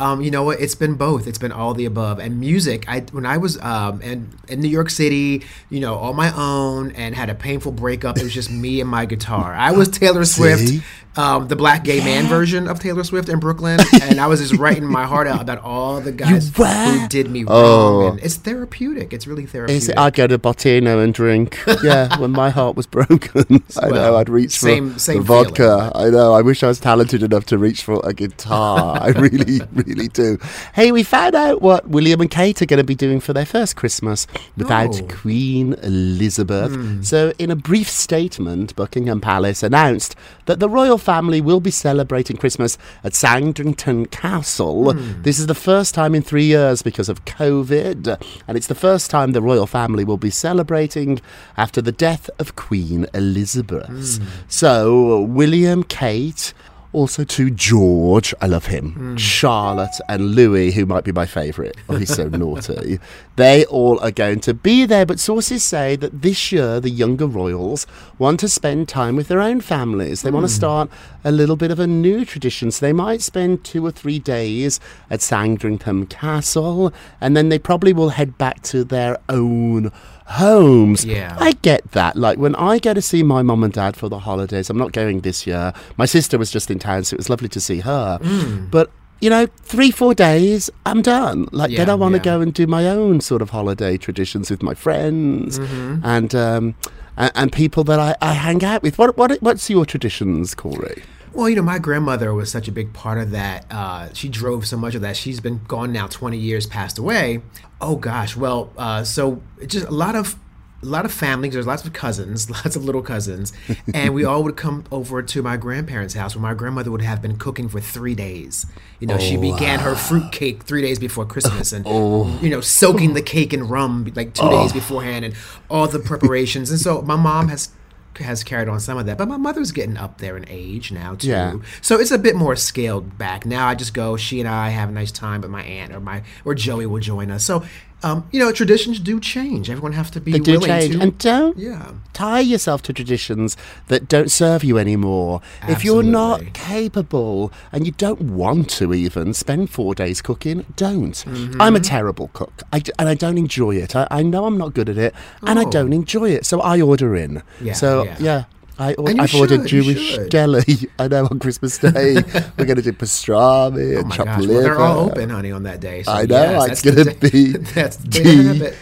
Oh, 0.00 0.04
um, 0.04 0.20
you 0.20 0.32
know 0.32 0.42
what? 0.42 0.58
It's 0.58 0.74
been 0.74 0.94
both. 0.94 1.28
It's 1.28 1.38
been 1.38 1.52
all 1.52 1.74
the 1.74 1.84
above. 1.84 2.18
And 2.18 2.40
music, 2.40 2.88
I 2.88 3.02
when 3.12 3.24
I 3.24 3.36
was 3.36 3.56
um, 3.62 4.02
in, 4.02 4.28
in 4.48 4.58
New 4.60 4.68
York 4.68 4.90
City, 4.90 5.44
you 5.70 5.78
know, 5.78 5.94
on 5.94 6.16
my 6.16 6.34
own 6.36 6.90
and 6.96 7.14
had 7.14 7.30
a 7.30 7.36
painful 7.36 7.70
breakup, 7.70 8.16
it 8.18 8.24
was 8.24 8.34
just 8.34 8.50
me 8.50 8.80
and 8.80 8.90
my 8.90 9.06
guitar. 9.06 9.54
I 9.54 9.70
was 9.70 9.86
Taylor 9.90 10.24
Swift, 10.36 10.82
um, 11.16 11.46
the 11.46 11.54
black 11.56 11.84
gay 11.84 12.00
man 12.00 12.26
version 12.26 12.66
of 12.66 12.80
Taylor 12.80 13.04
Swift 13.04 13.28
in 13.28 13.38
Brooklyn, 13.38 13.78
and 14.02 14.20
I 14.20 14.26
was 14.26 14.40
just 14.40 14.58
writing 14.60 14.86
my 14.86 15.06
heart 15.06 15.28
out 15.28 15.40
about 15.40 15.60
all 15.60 16.00
the 16.00 16.10
guys 16.10 16.48
who 16.56 17.06
did 17.06 17.30
me 17.30 17.44
Oh. 17.46 18.00
wrong. 18.00 18.10
And 18.10 18.20
it's 18.24 18.34
therapeutic. 18.34 19.12
It's 19.12 19.28
really 19.28 19.46
therapeutic. 19.46 19.96
I'd 19.96 20.14
go 20.14 20.26
to 20.26 20.36
Bottino 20.36 21.00
and 21.02 21.14
drink. 21.14 21.60
Yeah, 21.82 22.18
when 22.18 22.32
my 22.32 22.48
heart 22.50 22.74
was 22.74 22.86
broken. 22.86 23.62
I 23.80 23.90
know. 23.90 24.16
I'd 24.16 24.28
reach 24.30 24.58
same- 24.58 24.94
for 24.94 24.95
same 24.98 25.22
vodka. 25.22 25.90
feeling. 25.92 25.92
I 25.94 26.10
know. 26.10 26.32
I 26.32 26.42
wish 26.42 26.62
I 26.62 26.68
was 26.68 26.80
talented 26.80 27.22
enough 27.22 27.44
to 27.46 27.58
reach 27.58 27.82
for 27.82 28.00
a 28.04 28.12
guitar. 28.12 28.98
I 29.02 29.08
really, 29.10 29.60
really 29.72 30.08
do. 30.08 30.38
Hey, 30.74 30.92
we 30.92 31.02
found 31.02 31.34
out 31.34 31.62
what 31.62 31.88
William 31.88 32.20
and 32.20 32.30
Kate 32.30 32.60
are 32.62 32.66
going 32.66 32.78
to 32.78 32.84
be 32.84 32.94
doing 32.94 33.20
for 33.20 33.32
their 33.32 33.46
first 33.46 33.76
Christmas 33.76 34.26
without 34.56 35.00
Oh. 35.00 35.06
Queen 35.08 35.74
Elizabeth. 35.82 36.72
Hmm. 36.74 37.02
So, 37.02 37.32
in 37.38 37.50
a 37.50 37.56
brief 37.56 37.88
statement, 37.88 38.74
Buckingham 38.76 39.20
Palace 39.20 39.62
announced 39.62 40.14
that 40.46 40.60
the 40.60 40.68
royal 40.68 40.98
family 40.98 41.40
will 41.40 41.60
be 41.60 41.70
celebrating 41.70 42.36
Christmas 42.36 42.78
at 43.02 43.14
Sandringham 43.14 44.06
Castle. 44.06 44.92
Hmm. 44.92 45.22
This 45.22 45.38
is 45.38 45.46
the 45.46 45.54
first 45.54 45.94
time 45.94 46.14
in 46.14 46.22
three 46.22 46.44
years 46.44 46.82
because 46.82 47.08
of 47.08 47.24
COVID, 47.24 48.20
and 48.46 48.56
it's 48.56 48.68
the 48.68 48.74
first 48.74 49.10
time 49.10 49.32
the 49.32 49.42
royal 49.42 49.66
family 49.66 50.04
will 50.04 50.16
be 50.18 50.30
celebrating 50.30 51.20
after 51.56 51.80
the 51.82 51.92
death 51.92 52.28
of 52.38 52.54
Queen 52.56 53.06
Elizabeth. 53.14 54.18
Hmm. 54.18 54.24
So, 54.48 54.85
William, 54.90 55.82
Kate, 55.82 56.52
also 56.92 57.24
to 57.24 57.50
George, 57.50 58.32
I 58.40 58.46
love 58.46 58.66
him, 58.66 58.92
Hmm. 58.92 59.16
Charlotte, 59.16 60.00
and 60.08 60.34
Louis, 60.34 60.70
who 60.72 60.86
might 60.86 61.04
be 61.04 61.12
my 61.12 61.26
favourite. 61.26 61.76
Oh, 61.90 61.96
he's 61.96 62.14
so 62.14 62.28
naughty. 62.42 62.98
They 63.36 63.66
all 63.66 63.98
are 64.00 64.10
going 64.10 64.40
to 64.40 64.54
be 64.54 64.86
there, 64.86 65.04
but 65.04 65.20
sources 65.20 65.62
say 65.62 65.96
that 65.96 66.22
this 66.22 66.52
year 66.52 66.80
the 66.80 66.88
younger 66.88 67.26
royals 67.26 67.86
want 68.18 68.40
to 68.40 68.48
spend 68.48 68.88
time 68.88 69.14
with 69.14 69.28
their 69.28 69.42
own 69.42 69.60
families. 69.60 70.22
They 70.22 70.30
want 70.30 70.46
to 70.48 70.52
start 70.52 70.88
a 71.22 71.30
little 71.30 71.56
bit 71.56 71.70
of 71.70 71.78
a 71.78 71.86
new 71.86 72.24
tradition. 72.24 72.70
So 72.70 72.86
they 72.86 72.94
might 72.94 73.20
spend 73.20 73.62
two 73.62 73.84
or 73.84 73.90
three 73.90 74.18
days 74.18 74.80
at 75.10 75.20
Sandringham 75.20 76.06
Castle, 76.06 76.94
and 77.20 77.36
then 77.36 77.50
they 77.50 77.58
probably 77.58 77.92
will 77.92 78.10
head 78.10 78.38
back 78.38 78.62
to 78.72 78.84
their 78.84 79.18
own 79.28 79.92
homes. 80.26 81.04
Yeah. 81.04 81.36
I 81.38 81.52
get 81.62 81.90
that. 81.92 82.16
Like 82.16 82.38
when 82.38 82.54
I 82.56 82.78
go 82.78 82.94
to 82.94 83.02
see 83.02 83.22
my 83.22 83.42
mum 83.42 83.64
and 83.64 83.72
dad 83.72 83.96
for 83.96 84.08
the 84.08 84.18
holidays, 84.18 84.70
I'm 84.70 84.78
not 84.78 84.92
going 84.92 85.20
this 85.20 85.46
year. 85.46 85.72
My 85.96 86.04
sister 86.04 86.36
was 86.38 86.50
just 86.50 86.70
in 86.70 86.78
town, 86.78 87.04
so 87.04 87.14
it 87.14 87.18
was 87.18 87.30
lovely 87.30 87.48
to 87.48 87.60
see 87.60 87.80
her. 87.80 88.18
Mm. 88.22 88.70
But 88.70 88.90
you 89.20 89.30
know, 89.30 89.46
three, 89.62 89.90
four 89.90 90.14
days, 90.14 90.68
I'm 90.84 91.00
done. 91.00 91.48
Like, 91.50 91.74
then 91.74 91.88
I 91.88 91.94
want 91.94 92.12
to 92.14 92.18
yeah. 92.18 92.24
go 92.24 92.40
and 92.42 92.52
do 92.52 92.66
my 92.66 92.86
own 92.86 93.22
sort 93.22 93.40
of 93.40 93.48
holiday 93.50 93.96
traditions 93.96 94.50
with 94.50 94.62
my 94.62 94.74
friends 94.74 95.58
Mm-hmm. 95.58 96.04
and 96.04 96.34
um, 96.34 96.74
and, 97.16 97.32
and 97.34 97.52
people 97.52 97.82
that 97.84 97.98
I, 97.98 98.14
I 98.20 98.34
hang 98.34 98.62
out 98.64 98.82
with. 98.82 98.98
What 98.98 99.16
what 99.16 99.40
what's 99.40 99.70
your 99.70 99.86
traditions, 99.86 100.54
Corey? 100.54 101.02
Well, 101.36 101.50
you 101.50 101.56
know, 101.56 101.62
my 101.62 101.78
grandmother 101.78 102.32
was 102.32 102.50
such 102.50 102.66
a 102.66 102.72
big 102.72 102.94
part 102.94 103.18
of 103.18 103.30
that. 103.32 103.66
Uh, 103.70 104.08
she 104.14 104.30
drove 104.30 104.66
so 104.66 104.78
much 104.78 104.94
of 104.94 105.02
that. 105.02 105.18
She's 105.18 105.38
been 105.38 105.60
gone 105.68 105.92
now 105.92 106.06
20 106.06 106.38
years, 106.38 106.66
passed 106.66 106.98
away. 106.98 107.42
Oh 107.78 107.96
gosh. 107.96 108.34
Well, 108.34 108.72
uh, 108.78 109.04
so 109.04 109.42
just 109.66 109.86
a 109.86 109.90
lot 109.90 110.16
of 110.16 110.36
a 110.82 110.86
lot 110.86 111.04
of 111.04 111.12
families. 111.12 111.52
There's 111.52 111.66
lots 111.66 111.84
of 111.84 111.92
cousins, 111.92 112.48
lots 112.64 112.74
of 112.74 112.84
little 112.84 113.02
cousins, 113.02 113.52
and 113.92 114.14
we 114.14 114.24
all 114.24 114.42
would 114.44 114.56
come 114.56 114.84
over 114.90 115.22
to 115.22 115.42
my 115.42 115.58
grandparents' 115.58 116.14
house 116.14 116.34
where 116.34 116.42
my 116.42 116.54
grandmother 116.54 116.90
would 116.90 117.02
have 117.02 117.20
been 117.20 117.36
cooking 117.36 117.68
for 117.68 117.80
three 117.80 118.14
days. 118.14 118.64
You 119.00 119.06
know, 119.06 119.18
she 119.18 119.36
began 119.36 119.80
her 119.80 119.94
fruit 119.94 120.32
cake 120.32 120.62
three 120.62 120.80
days 120.80 120.98
before 120.98 121.26
Christmas, 121.26 121.72
and 121.72 121.84
oh, 121.86 122.38
you 122.40 122.48
know, 122.48 122.62
soaking 122.62 123.12
the 123.12 123.22
cake 123.22 123.52
in 123.52 123.68
rum 123.68 124.10
like 124.14 124.32
two 124.32 124.48
days 124.48 124.72
beforehand, 124.72 125.24
and 125.24 125.34
all 125.68 125.86
the 125.86 125.98
preparations. 125.98 126.70
And 126.70 126.80
so 126.80 127.02
my 127.02 127.16
mom 127.16 127.48
has 127.48 127.68
has 128.18 128.44
carried 128.44 128.68
on 128.68 128.80
some 128.80 128.98
of 128.98 129.06
that, 129.06 129.18
but 129.18 129.28
my 129.28 129.36
mother's 129.36 129.72
getting 129.72 129.96
up 129.96 130.18
there 130.18 130.36
in 130.36 130.44
age 130.48 130.92
now 130.92 131.14
too. 131.14 131.28
Yeah. 131.28 131.56
So 131.80 131.98
it's 131.98 132.10
a 132.10 132.18
bit 132.18 132.36
more 132.36 132.56
scaled 132.56 133.18
back. 133.18 133.46
Now 133.46 133.68
I 133.68 133.74
just 133.74 133.94
go, 133.94 134.16
she 134.16 134.40
and 134.40 134.48
I 134.48 134.70
have 134.70 134.88
a 134.88 134.92
nice 134.92 135.12
time, 135.12 135.40
but 135.40 135.50
my 135.50 135.62
aunt 135.62 135.92
or 135.92 136.00
my 136.00 136.22
or 136.44 136.54
Joey 136.54 136.86
will 136.86 137.00
join 137.00 137.30
us. 137.30 137.44
So 137.44 137.64
um, 138.02 138.28
you 138.30 138.38
know, 138.38 138.52
traditions 138.52 139.00
do 139.00 139.18
change. 139.18 139.68
Everyone 139.70 139.92
has 139.92 140.10
to 140.10 140.20
be 140.20 140.32
They 140.32 140.38
do 140.38 140.52
willing 140.52 140.66
change. 140.68 140.94
to 140.94 141.00
And 141.00 141.18
don't 141.18 141.56
Yeah. 141.58 141.92
tie 142.12 142.40
yourself 142.40 142.82
to 142.82 142.92
traditions 142.92 143.56
that 143.88 144.06
don't 144.08 144.30
serve 144.30 144.62
you 144.62 144.78
anymore. 144.78 145.40
If 145.66 145.84
you're 145.84 146.02
not 146.02 146.52
capable 146.52 147.52
and 147.72 147.86
you 147.86 147.92
don't 147.92 148.20
want 148.20 148.68
to 148.70 148.92
even 148.94 149.32
spend 149.32 149.70
four 149.70 149.94
days 149.94 150.20
cooking, 150.22 150.66
don't. 150.76 151.12
Mm-hmm. 151.26 151.60
I'm 151.60 151.74
a 151.74 151.80
terrible 151.80 152.28
cook 152.32 152.62
I 152.72 152.82
and 152.98 153.08
I 153.08 153.14
don't 153.14 153.38
enjoy 153.38 153.76
it. 153.76 153.96
I, 153.96 154.06
I 154.10 154.22
know 154.22 154.44
I'm 154.44 154.58
not 154.58 154.74
good 154.74 154.88
at 154.88 154.98
it 154.98 155.14
and 155.42 155.58
I 155.58 155.64
Oh. 155.64 155.70
don't 155.70 155.92
enjoy 155.92 156.30
it. 156.30 156.44
So 156.46 156.60
I 156.60 156.80
order 156.80 157.16
in. 157.16 157.42
Yeah, 157.60 157.72
so, 157.72 158.04
yeah. 158.04 158.16
yeah. 158.20 158.44
I, 158.78 158.94
or- 158.94 159.08
And 159.08 159.18
you 159.18 159.24
I've 159.24 159.34
ordered 159.34 159.68
should, 159.68 159.86
you 159.86 159.94
Jewish 159.94 160.18
deli. 160.28 160.90
I 160.98 161.08
know 161.08 161.26
on 161.30 161.38
Christmas 161.38 161.78
Day 161.86 162.14
we're 162.58 162.64
going 162.66 162.76
to 162.76 162.82
do 162.82 162.92
pastrami 162.92 163.96
Oh 163.96 164.00
and 164.00 164.12
chopped 164.12 164.26
gosh, 164.26 164.40
liver. 164.42 164.52
well, 164.52 164.62
they're 164.62 164.78
all 164.80 165.10
open, 165.10 165.30
honey, 165.30 165.50
on 165.52 165.62
that 165.64 165.80
day. 165.80 166.02
So 166.02 166.12
I 166.12 166.26
know, 166.26 166.42
yes, 166.66 166.70
it's 166.70 166.82
going 166.82 167.06
to 167.06 167.30
be 167.30 167.52
that's 167.74 167.96
the 167.96 168.74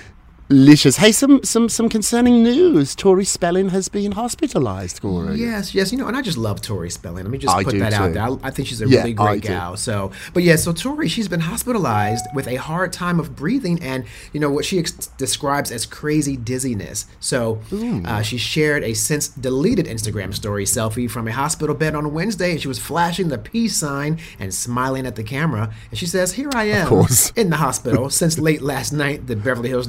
day 0.48 0.54
to 0.54 0.60
have 0.60 0.60
it. 0.60 0.64
delicious. 0.64 0.96
Hey, 0.96 1.12
some 1.12 1.42
some 1.44 1.68
some 1.68 1.88
concerning 1.88 2.42
news. 2.42 2.94
Tori 2.94 3.24
Spelling 3.24 3.70
has 3.70 3.88
been 3.88 4.12
hospitalised, 4.12 5.00
Corey. 5.00 5.36
Yes, 5.36 5.74
yes, 5.74 5.92
you 5.92 5.98
know, 5.98 6.06
and 6.08 6.16
I 6.16 6.22
just 6.22 6.38
love 6.38 6.60
Tori 6.60 6.90
Spelling. 6.90 7.24
Let 7.24 7.30
me 7.30 7.38
just 7.38 7.54
I 7.54 7.64
put 7.64 7.72
do 7.72 7.78
that 7.80 7.92
out 7.92 8.12
there. 8.12 8.22
I, 8.22 8.36
I 8.44 8.50
think 8.50 8.68
she's 8.68 8.80
a 8.80 8.88
Yeah, 8.88 8.98
really 8.98 9.10
I 9.18 9.26
great 9.30 9.42
do. 9.42 9.48
gal. 9.48 9.76
So, 9.76 10.10
but 10.32 10.42
yeah, 10.42 10.56
so 10.56 10.72
Tori, 10.72 11.08
she's 11.08 11.28
been 11.28 11.40
hospitalized 11.40 12.24
with 12.34 12.46
a 12.48 12.56
hard 12.56 12.92
time 12.92 13.18
of 13.20 13.34
breathing, 13.36 13.82
and 13.82 14.04
you 14.32 14.40
know 14.40 14.50
what 14.50 14.64
she 14.64 14.78
ex- 14.78 15.06
describes 15.18 15.70
as 15.70 15.86
crazy 15.86 16.36
dizziness. 16.36 17.06
So, 17.20 17.60
uh, 18.04 18.22
she 18.22 18.38
shared 18.38 18.82
a 18.84 18.94
since 18.94 19.28
deleted 19.28 19.86
Instagram 19.86 20.34
story 20.34 20.64
selfie 20.64 21.10
from 21.10 21.28
a 21.28 21.32
hospital 21.32 21.74
bed 21.74 21.94
on 21.94 22.12
Wednesday, 22.12 22.52
and 22.52 22.60
she 22.60 22.68
was 22.68 22.78
flashing 22.78 23.28
the 23.28 23.38
peace 23.38 23.76
sign 23.76 24.18
and 24.38 24.52
smiling 24.54 25.06
at 25.06 25.16
the 25.16 25.22
camera. 25.24 25.72
And 25.90 25.98
she 25.98 26.06
says, 26.06 26.32
"Here 26.34 26.50
I 26.54 26.64
am 26.64 27.04
in 27.36 27.50
the 27.50 27.56
hospital 27.56 28.10
since 28.10 28.38
late 28.38 28.62
last 28.62 28.92
night." 28.92 29.26
The 29.26 29.36
Beverly 29.36 29.68
Hills 29.68 29.88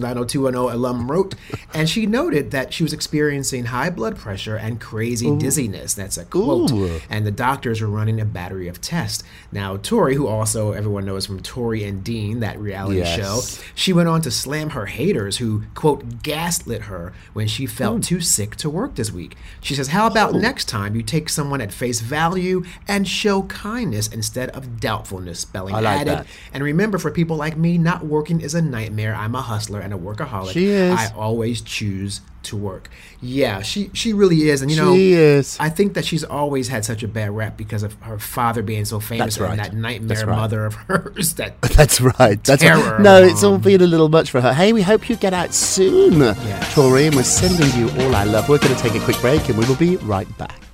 90210 0.52 0.76
alum 0.76 1.12
wrote, 1.12 1.36
and 1.74 1.90
she 1.90 2.06
noted 2.06 2.52
that 2.52 2.74
she 2.74 2.84
was 2.84 2.94
experiencing 2.94 3.66
high 3.66 3.90
blood 3.90 4.18
pressure 4.18 4.56
and 4.56 4.80
crazy 4.80 5.36
dizziness. 5.38 5.94
That's 5.94 6.18
a 6.18 6.26
quote. 6.26 6.72
Ooh. 6.72 7.02
And 7.10 7.26
the 7.26 7.32
doctors 7.32 7.82
were 7.82 7.88
running 7.88 8.20
a 8.20 8.26
battery 8.26 8.68
of 8.68 8.82
tests. 8.82 9.24
Now, 9.52 9.78
Tori, 9.78 10.16
who 10.16 10.28
also 10.28 10.72
everyone 10.74 11.06
knows 11.06 11.26
from 11.26 11.42
Tori 11.42 11.84
and 11.84 12.04
Dean, 12.04 12.40
that 12.40 12.60
reality 12.60 13.00
Yes. 13.00 13.18
show, 13.18 13.64
she 13.74 13.94
went 13.94 14.10
on 14.10 14.22
to 14.22 14.32
slam 14.32 14.72
her 14.72 14.86
haters 14.86 15.38
who, 15.38 15.64
quote, 15.74 16.24
gaslit 16.24 16.84
her 16.84 17.14
when 17.34 17.48
she 17.48 17.66
felt 17.66 17.96
hmm. 17.96 18.02
too 18.02 18.22
sick 18.22 18.56
to 18.58 18.70
work 18.70 18.96
this 18.96 19.12
week. 19.12 19.36
She 19.62 19.76
says, 19.76 19.90
How 19.90 20.08
about 20.08 20.34
hmm. 20.34 20.42
next 20.42 20.66
time 20.66 20.96
you 20.96 21.02
take 21.02 21.30
someone 21.30 21.62
at 21.62 21.72
face 21.72 22.02
value 22.02 22.64
and 22.88 23.08
show 23.08 23.44
kindness 23.44 24.08
instead 24.08 24.50
of 24.52 24.80
doubtfulness? 24.80 25.40
Spelling 25.40 25.74
like 25.74 25.86
added. 25.86 26.20
that. 26.20 26.28
And 26.54 26.64
remember, 26.64 26.98
for 26.98 27.12
people 27.12 27.38
like 27.38 27.58
me, 27.58 27.78
not 27.78 28.06
working 28.06 28.42
is 28.42 28.56
a 28.56 28.62
nightmare. 28.62 29.16
I'm 29.16 29.36
a 29.36 29.42
hustler 29.42 29.80
and 29.80 29.94
a 29.94 29.98
workaholic. 29.98 30.35
She 30.44 30.66
is. 30.66 30.94
I 30.94 31.14
always 31.16 31.62
choose 31.62 32.22
to 32.44 32.58
work. 32.58 32.90
Yeah, 33.22 33.62
she 33.62 33.90
she 33.94 34.14
really 34.14 34.50
is. 34.50 34.62
And 34.62 34.70
you 34.70 34.78
know, 34.78 34.94
She 34.94 35.14
is. 35.14 35.58
I 35.60 35.70
think 35.70 35.94
that 35.96 36.06
she's 36.06 36.24
always 36.24 36.68
had 36.68 36.86
such 36.86 37.04
a 37.04 37.08
bad 37.08 37.32
rap 37.32 37.58
because 37.58 37.84
of 37.84 37.94
her 38.02 38.20
father 38.20 38.62
being 38.62 38.86
so 38.86 39.00
famous 39.00 39.40
right. 39.40 39.52
and 39.52 39.60
that 39.60 39.74
nightmare 39.74 40.26
right. 40.26 40.36
mother 40.36 40.66
of 40.66 40.76
hers. 40.76 41.34
That 41.36 41.60
That's 41.76 42.00
right. 42.00 42.44
That's 42.44 42.62
Terror, 42.62 42.94
right. 42.94 43.02
No, 43.02 43.24
it's 43.24 43.44
all 43.44 43.58
been 43.58 43.82
a 43.82 43.88
little 43.88 44.10
much 44.10 44.32
for 44.32 44.42
her. 44.42 44.54
Hey, 44.54 44.74
we 44.74 44.82
hope 44.82 45.10
you 45.10 45.16
get 45.16 45.34
out 45.34 45.54
soon, 45.54 46.36
Tori, 46.72 47.08
and 47.08 47.16
we're 47.16 47.24
sending 47.24 47.72
you 47.80 47.90
all 48.02 48.16
our 48.16 48.26
love. 48.26 48.48
We're 48.50 48.60
going 48.60 48.76
to 48.76 48.82
take 48.82 48.96
a 48.96 49.04
quick 49.04 49.20
break, 49.22 49.50
and 49.50 49.58
we 49.58 49.66
will 49.66 49.76
be 49.76 49.98
right 49.98 50.28
back. 50.38 50.65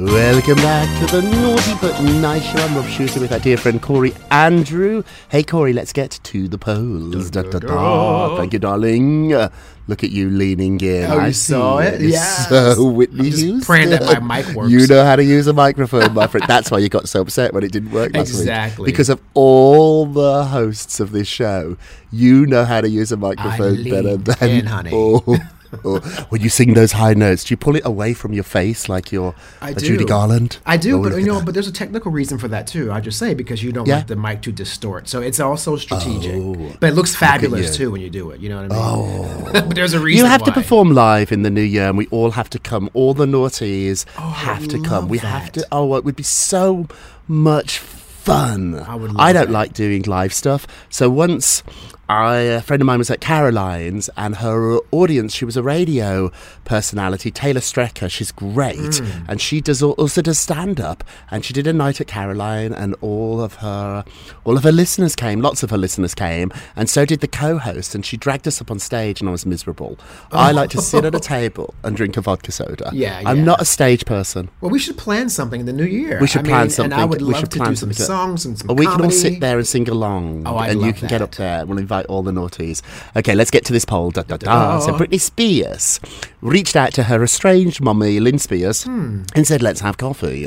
Welcome 0.00 0.54
back 0.56 1.10
to 1.10 1.20
the 1.20 1.20
Naughty 1.20 1.74
But 1.78 2.00
Nice 2.22 2.42
Show. 2.42 2.56
I'm 2.64 2.74
Rob 2.74 2.86
Shuter 2.86 3.20
with 3.20 3.32
our 3.32 3.38
dear 3.38 3.58
friend 3.58 3.82
Corey 3.82 4.14
Andrew. 4.30 5.02
Hey, 5.28 5.42
Corey, 5.42 5.74
let's 5.74 5.92
get 5.92 6.18
to 6.22 6.48
the 6.48 6.56
polls. 6.56 7.28
Da, 7.28 7.42
da, 7.42 7.58
da. 7.58 8.34
Thank 8.38 8.54
you, 8.54 8.58
darling. 8.60 9.34
Uh, 9.34 9.50
look 9.88 10.02
at 10.02 10.08
you 10.10 10.30
leaning 10.30 10.80
in. 10.80 11.04
Oh, 11.04 11.16
you 11.16 11.20
I 11.20 11.30
saw 11.32 11.80
it? 11.80 12.00
Yes. 12.00 12.48
So, 12.48 12.82
Whitney 12.88 13.18
I'm 13.18 13.24
just 13.26 13.42
Houston. 13.42 13.60
praying 13.60 13.90
that 13.90 14.22
my 14.22 14.42
mic 14.42 14.56
works. 14.56 14.72
You 14.72 14.86
know 14.86 15.04
how 15.04 15.16
to 15.16 15.24
use 15.24 15.46
a 15.46 15.52
microphone, 15.52 16.14
my 16.14 16.26
friend. 16.26 16.46
That's 16.48 16.70
why 16.70 16.78
you 16.78 16.88
got 16.88 17.06
so 17.06 17.20
upset 17.20 17.52
when 17.52 17.62
it 17.62 17.70
didn't 17.70 17.90
work 17.90 18.14
last 18.14 18.32
week. 18.32 18.40
Exactly. 18.40 18.86
Because 18.86 19.10
of 19.10 19.20
all 19.34 20.06
the 20.06 20.46
hosts 20.46 21.00
of 21.00 21.12
this 21.12 21.28
show, 21.28 21.76
you 22.10 22.46
know 22.46 22.64
how 22.64 22.80
to 22.80 22.88
use 22.88 23.12
a 23.12 23.18
microphone 23.18 23.84
better 23.84 24.16
than 24.16 24.48
in, 24.48 24.64
honey. 24.64 24.92
all. 24.92 25.36
Or 25.84 26.00
when 26.30 26.40
you 26.40 26.48
sing 26.48 26.74
those 26.74 26.92
high 26.92 27.14
notes, 27.14 27.44
do 27.44 27.52
you 27.52 27.56
pull 27.56 27.76
it 27.76 27.84
away 27.84 28.14
from 28.14 28.32
your 28.32 28.44
face 28.44 28.88
like 28.88 29.12
you're 29.12 29.34
I 29.60 29.70
a 29.70 29.74
do. 29.74 29.86
Judy 29.86 30.04
Garland? 30.04 30.58
I 30.66 30.76
do, 30.76 30.98
Oh, 30.98 31.02
but 31.02 31.16
you 31.16 31.26
know, 31.26 31.36
that. 31.36 31.44
but 31.46 31.54
there's 31.54 31.68
a 31.68 31.72
technical 31.72 32.10
reason 32.10 32.38
for 32.38 32.48
that 32.48 32.66
too. 32.66 32.90
I 32.92 33.00
just 33.00 33.18
say 33.18 33.34
because 33.34 33.62
you 33.62 33.72
don't 33.72 33.86
Yeah. 33.86 33.96
want 33.96 34.08
the 34.08 34.16
mic 34.16 34.42
to 34.42 34.52
distort, 34.52 35.08
so 35.08 35.20
it's 35.20 35.40
also 35.40 35.76
strategic. 35.76 36.34
Oh, 36.34 36.72
but 36.80 36.90
it 36.90 36.94
looks 36.94 37.14
fabulous 37.14 37.76
too 37.76 37.90
when 37.90 38.00
you 38.00 38.10
do 38.10 38.30
it. 38.30 38.40
You 38.40 38.48
know 38.48 38.62
what 38.62 38.72
I 38.72 38.74
mean? 38.74 38.78
Oh, 38.82 39.50
but 39.52 39.74
there's 39.74 39.94
a 39.94 40.00
reason. 40.00 40.24
You 40.24 40.30
have 40.30 40.42
to 40.44 40.52
perform 40.52 40.92
live 40.92 41.32
in 41.32 41.42
the 41.42 41.50
new 41.50 41.60
year, 41.62 41.88
and 41.88 41.96
we 41.98 42.06
all 42.08 42.32
have 42.32 42.50
to 42.50 42.58
come. 42.58 42.90
All 42.94 43.14
the 43.14 43.26
naughties 43.26 44.04
oh, 44.18 44.30
have 44.30 44.66
to 44.68 44.82
come. 44.82 45.08
We 45.08 45.18
have 45.18 45.52
to. 45.52 45.66
Oh, 45.72 45.94
it 45.96 46.04
would 46.04 46.16
be 46.16 46.22
so 46.22 46.86
much 47.28 47.78
fun. 47.78 48.74
I 48.80 48.94
would 48.96 49.12
I 49.16 49.32
don't 49.32 49.46
that. 49.46 49.52
like 49.52 49.72
doing 49.72 50.02
live 50.02 50.32
stuff. 50.34 50.66
So 50.88 51.08
once. 51.10 51.62
I, 52.10 52.36
a 52.38 52.60
friend 52.60 52.82
of 52.82 52.86
mine 52.86 52.98
was 52.98 53.08
at 53.10 53.20
Caroline's, 53.20 54.10
and 54.16 54.36
her 54.36 54.78
audience, 54.90 55.32
she 55.32 55.44
was 55.44 55.56
a 55.56 55.62
radio 55.62 56.32
personality, 56.64 57.30
Taylor 57.30 57.60
Strecker. 57.60 58.10
She's 58.10 58.32
great, 58.32 58.96
Hmm. 58.98 59.24
and 59.28 59.40
she 59.40 59.60
does 59.60 59.80
also 59.80 60.20
does 60.20 60.38
stand 60.38 60.80
up. 60.80 61.04
And 61.30 61.44
she 61.44 61.52
did 61.52 61.68
a 61.68 61.72
night 61.72 62.00
at 62.00 62.08
Caroline, 62.08 62.72
and 62.72 62.96
all 63.00 63.40
of 63.40 63.54
her, 63.56 64.04
all 64.44 64.56
of 64.56 64.64
her 64.64 64.72
listeners 64.72 65.14
came. 65.14 65.40
Lots 65.40 65.62
of 65.62 65.70
her 65.70 65.78
listeners 65.78 66.14
came, 66.14 66.50
and 66.74 66.90
so 66.90 67.04
did 67.04 67.20
the 67.20 67.28
co-host. 67.28 67.94
And 67.94 68.04
she 68.04 68.16
dragged 68.16 68.48
us 68.48 68.60
up 68.60 68.72
on 68.72 68.80
stage, 68.80 69.20
and 69.20 69.28
I 69.28 69.32
was 69.32 69.46
miserable. 69.46 69.96
I 70.32 70.50
like 70.60 70.70
to 70.70 70.82
sit 70.82 71.04
at 71.04 71.14
a 71.14 71.20
table 71.20 71.74
and 71.84 71.96
drink 71.96 72.16
a 72.16 72.20
vodka 72.22 72.50
soda. 72.50 72.90
Yeah, 72.92 73.22
I'm 73.24 73.38
yeah. 73.38 73.44
not 73.44 73.62
a 73.62 73.64
stage 73.64 74.04
person. 74.04 74.50
Well, 74.60 74.72
we 74.72 74.80
should 74.80 74.98
plan 74.98 75.28
something 75.28 75.60
in 75.60 75.66
the 75.66 75.72
new 75.72 75.84
year. 75.84 76.18
We 76.20 76.26
should 76.26 76.40
I 76.40 76.48
plan 76.50 76.60
mean, 76.62 76.70
something. 76.70 76.92
And 76.92 77.00
I 77.02 77.04
would 77.04 77.22
we 77.22 77.28
love 77.32 77.40
should 77.40 77.50
to 77.52 77.58
plan 77.58 77.70
do 77.70 77.76
some 77.76 77.92
something. 77.92 78.06
songs 78.06 78.44
and 78.46 78.58
some 78.58 78.68
Or 78.70 78.74
we 78.74 78.86
can 78.86 79.00
all 79.00 79.10
sit 79.12 79.38
there 79.38 79.58
and 79.58 79.66
sing 79.66 79.88
along, 79.88 80.42
Oh, 80.46 80.56
I'd 80.56 80.70
and 80.72 80.80
you 80.80 80.86
love 80.88 80.96
can 80.96 81.08
get 81.08 81.22
up 81.22 81.30
that. 81.32 81.36
there. 81.58 81.66
We'll 81.66 81.78
invite 81.78 81.99
like 82.00 82.10
all 82.10 82.22
the 82.22 82.32
naughties. 82.32 82.82
Okay, 83.16 83.34
let's 83.34 83.50
get 83.50 83.64
to 83.66 83.72
this 83.72 83.84
poll. 83.84 84.10
Da, 84.10 84.22
da, 84.22 84.36
da. 84.36 84.76
Oh. 84.76 84.80
So 84.80 84.92
Britney 84.94 85.20
Spears 85.20 86.00
reached 86.40 86.76
out 86.76 86.92
to 86.94 87.04
her 87.04 87.22
estranged 87.22 87.80
mummy, 87.80 88.20
Lynne 88.20 88.38
Spears, 88.38 88.84
hmm. 88.84 89.22
and 89.34 89.46
said, 89.46 89.62
let's 89.62 89.80
have 89.80 89.98
coffee. 89.98 90.46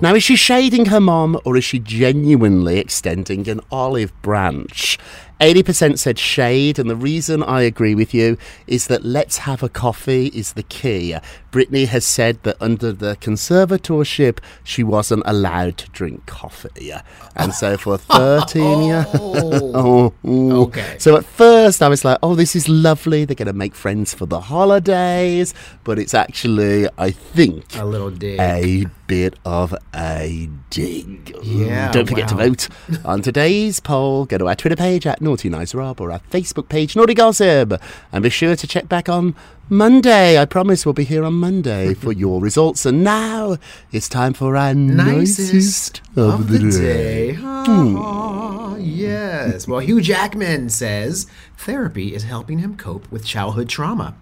Now, 0.00 0.14
is 0.14 0.22
she 0.22 0.36
shading 0.36 0.86
her 0.86 1.00
mom 1.00 1.38
or 1.44 1.56
is 1.56 1.64
she 1.64 1.78
genuinely 1.78 2.78
extending 2.78 3.48
an 3.48 3.60
olive 3.70 4.12
branch? 4.22 4.98
80% 5.42 5.98
said 5.98 6.18
shade, 6.20 6.78
and 6.78 6.88
the 6.88 6.94
reason 6.94 7.42
I 7.42 7.62
agree 7.62 7.96
with 7.96 8.14
you 8.14 8.38
is 8.68 8.86
that 8.86 9.04
let's 9.04 9.38
have 9.38 9.62
a 9.64 9.68
coffee 9.68 10.26
is 10.28 10.52
the 10.52 10.62
key. 10.62 11.16
Britney 11.50 11.86
has 11.88 12.04
said 12.06 12.40
that 12.44 12.56
under 12.60 12.92
the 12.92 13.16
conservatorship, 13.16 14.38
she 14.62 14.84
wasn't 14.84 15.24
allowed 15.26 15.78
to 15.78 15.90
drink 15.90 16.26
coffee. 16.26 16.92
And 17.34 17.52
so 17.52 17.76
for 17.76 17.98
13 17.98 18.82
years. 18.82 19.06
Oh. 19.14 20.12
oh. 20.24 20.62
Okay. 20.64 20.96
So 20.98 21.16
at 21.16 21.24
first 21.24 21.82
I 21.82 21.88
was 21.88 22.04
like, 22.04 22.18
oh, 22.22 22.34
this 22.34 22.54
is 22.54 22.68
lovely. 22.68 23.24
They're 23.24 23.34
going 23.34 23.46
to 23.46 23.52
make 23.52 23.74
friends 23.74 24.14
for 24.14 24.26
the 24.26 24.40
holidays. 24.40 25.54
But 25.84 25.98
it's 25.98 26.14
actually, 26.14 26.88
I 26.98 27.10
think, 27.10 27.64
A 27.76 27.84
little 27.84 28.10
dig. 28.10 28.38
a 28.38 28.84
bit 29.06 29.34
of 29.44 29.74
a 29.94 30.48
dig. 30.70 31.34
Yeah, 31.42 31.90
Don't 31.92 32.08
forget 32.08 32.28
to 32.28 32.34
vote 32.34 32.68
on 33.04 33.22
today's 33.22 33.80
poll. 33.80 34.24
Go 34.26 34.38
to 34.38 34.48
our 34.48 34.54
Twitter 34.54 34.76
page 34.76 35.06
at 35.06 35.20
Naughty 35.32 35.48
Nice 35.48 35.74
Rob 35.74 35.98
or 35.98 36.12
our 36.12 36.18
Facebook 36.30 36.68
page, 36.68 36.94
Naughty 36.94 37.14
Gossip. 37.14 37.80
And 38.12 38.22
be 38.22 38.28
sure 38.28 38.54
to 38.54 38.66
check 38.66 38.86
back 38.86 39.08
on 39.08 39.34
Monday. 39.70 40.38
I 40.38 40.44
promise 40.44 40.84
we'll 40.84 40.92
be 40.92 41.04
here 41.04 41.24
on 41.24 41.32
Monday 41.32 41.94
for 42.02 42.12
your 42.12 42.38
results. 42.38 42.84
And 42.84 43.02
now 43.02 43.56
it's 43.92 44.10
time 44.10 44.34
for 44.34 44.58
our 44.58 44.74
nicest, 44.74 46.02
of, 46.16 46.48
the, 46.50 46.70
day. 46.70 47.38
Aw, 47.40 47.64
hmm. 47.64 47.96
ah, 47.98 48.76
yes. 48.76 49.66
Well, 49.66 49.80
Hugh 49.80 50.02
Jackman 50.02 50.68
says 50.68 51.26
therapy 51.56 52.14
is 52.14 52.24
helping 52.24 52.58
him 52.58 52.76
cope 52.76 53.10
with 53.10 53.24
childhood 53.24 53.70
trauma. 53.70 54.14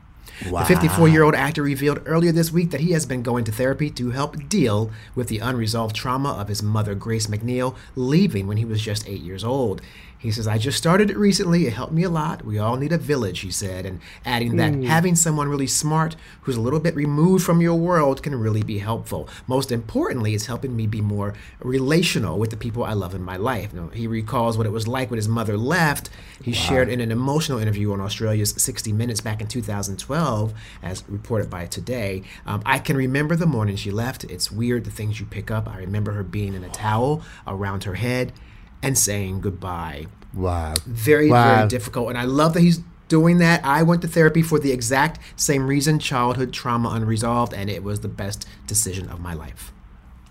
Wow. 0.49 0.61
The 0.61 0.67
54 0.67 1.09
year 1.09 1.23
old 1.25 1.35
actor 1.35 1.63
revealed 1.63 2.01
earlier 2.07 2.33
this 2.33 2.53
week 2.53 2.71
that 2.71 2.81
he 2.81 2.93
has 2.93 3.05
been 3.05 3.23
going 3.23 3.45
to 3.45 3.53
therapy 3.53 3.91
to 3.91 4.11
help 4.11 4.49
deal 4.49 4.91
with 5.15 5.29
the 5.29 5.39
unresolved 5.39 5.95
trauma 5.95 6.31
of 6.35 6.49
his 6.49 6.63
mother, 6.63 6.95
Grace 6.95 7.27
McNeil, 7.27 7.77
leaving 7.97 8.47
when 8.47 8.57
he 8.57 8.65
was 8.65 8.81
just 8.81 9.09
eight 9.09 9.21
years 9.21 9.45
old. 9.45 9.83
He 10.21 10.31
says, 10.31 10.47
I 10.47 10.59
just 10.59 10.77
started 10.77 11.11
it 11.11 11.17
recently. 11.17 11.67
It 11.67 11.73
helped 11.73 11.95
me 11.95 12.03
a 12.03 12.11
lot. 12.11 12.45
We 12.45 12.59
all 12.59 12.77
need 12.77 12.93
a 12.93 12.99
village, 12.99 13.41
he 13.41 13.51
said, 13.51 13.87
and 13.87 14.01
adding 14.23 14.57
that 14.57 14.75
having 14.85 15.17
someone 15.17 15.49
really 15.49 15.67
smart 15.67 16.15
who's 16.43 16.57
a 16.57 16.61
little 16.61 16.79
bit 16.79 16.95
removed 16.95 17.43
from 17.43 17.63
your 17.63 17.77
world 17.77 18.23
can 18.23 18.35
really 18.35 18.63
be 18.63 18.81
helpful. 18.81 19.31
Most 19.47 19.73
importantly, 19.73 20.35
it's 20.35 20.45
helping 20.45 20.77
me 20.77 20.87
be 20.87 21.01
more 21.01 21.33
relational 21.61 22.39
with 22.39 22.51
the 22.51 22.59
people 22.59 22.85
I 22.85 22.93
love 22.93 23.15
in 23.15 23.23
my 23.23 23.39
life. 23.39 23.71
You 23.73 23.81
know, 23.81 23.89
he 23.89 24.07
recalls 24.07 24.59
what 24.59 24.67
it 24.67 24.73
was 24.73 24.87
like 24.87 25.11
when 25.11 25.17
his 25.17 25.27
mother 25.27 25.57
left. 25.57 26.11
He 26.43 26.53
shared 26.53 26.91
in 26.91 27.01
an 27.01 27.11
emotional 27.11 27.59
interview 27.59 27.91
on 27.95 28.03
Australia's 28.03 28.51
60 28.63 28.93
Minutes 28.93 29.23
back 29.23 29.41
in 29.41 29.47
2012, 29.47 30.53
as 30.83 31.03
reported 31.09 31.49
by 31.49 31.65
Today. 31.65 32.25
Um, 32.45 32.63
I 32.67 32.79
can 32.79 32.97
remember 32.97 33.37
the 33.37 33.47
morning 33.47 33.77
she 33.77 33.91
left. 33.91 34.25
It's 34.25 34.53
weird 34.53 34.85
the 34.85 34.91
things 34.91 35.19
you 35.19 35.25
pick 35.25 35.51
up. 35.51 35.67
I 35.67 35.79
remember 35.79 36.13
her 36.13 36.23
being 36.23 36.53
in 36.53 36.63
a 36.63 36.69
towel 36.69 37.23
around 37.47 37.85
her 37.85 37.95
head 37.95 38.35
and 38.83 38.97
saying 38.99 39.41
goodbye 39.41 40.07
Wow. 40.35 40.75
very 40.87 41.31
Wow. 41.31 41.57
very 41.59 41.69
difficult 41.69 42.09
and 42.11 42.19
i 42.19 42.25
love 42.25 42.55
that 42.55 42.61
he's 42.61 42.81
doing 43.09 43.39
that 43.39 43.65
i 43.65 43.83
went 43.83 44.03
to 44.03 44.09
therapy 44.09 44.43
for 44.43 44.59
the 44.61 44.71
exact 44.73 45.19
same 45.37 45.67
reason 45.67 45.99
childhood 45.99 46.53
trauma 46.53 46.91
unresolved 46.91 47.53
and 47.53 47.69
it 47.69 47.83
was 47.83 48.01
the 48.01 48.09
best 48.09 48.47
decision 48.67 49.09
of 49.09 49.21
my 49.21 49.35
life 49.35 49.73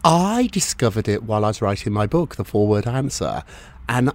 I 0.02 0.48
discovered 0.54 1.10
it 1.10 1.24
while 1.24 1.44
I 1.44 1.50
was 1.50 1.62
writing 1.62 1.92
my 1.92 2.08
book, 2.08 2.38
The 2.38 2.46
Four 2.46 2.70
Word 2.70 2.88
Answer. 2.88 3.44
And 3.90 4.14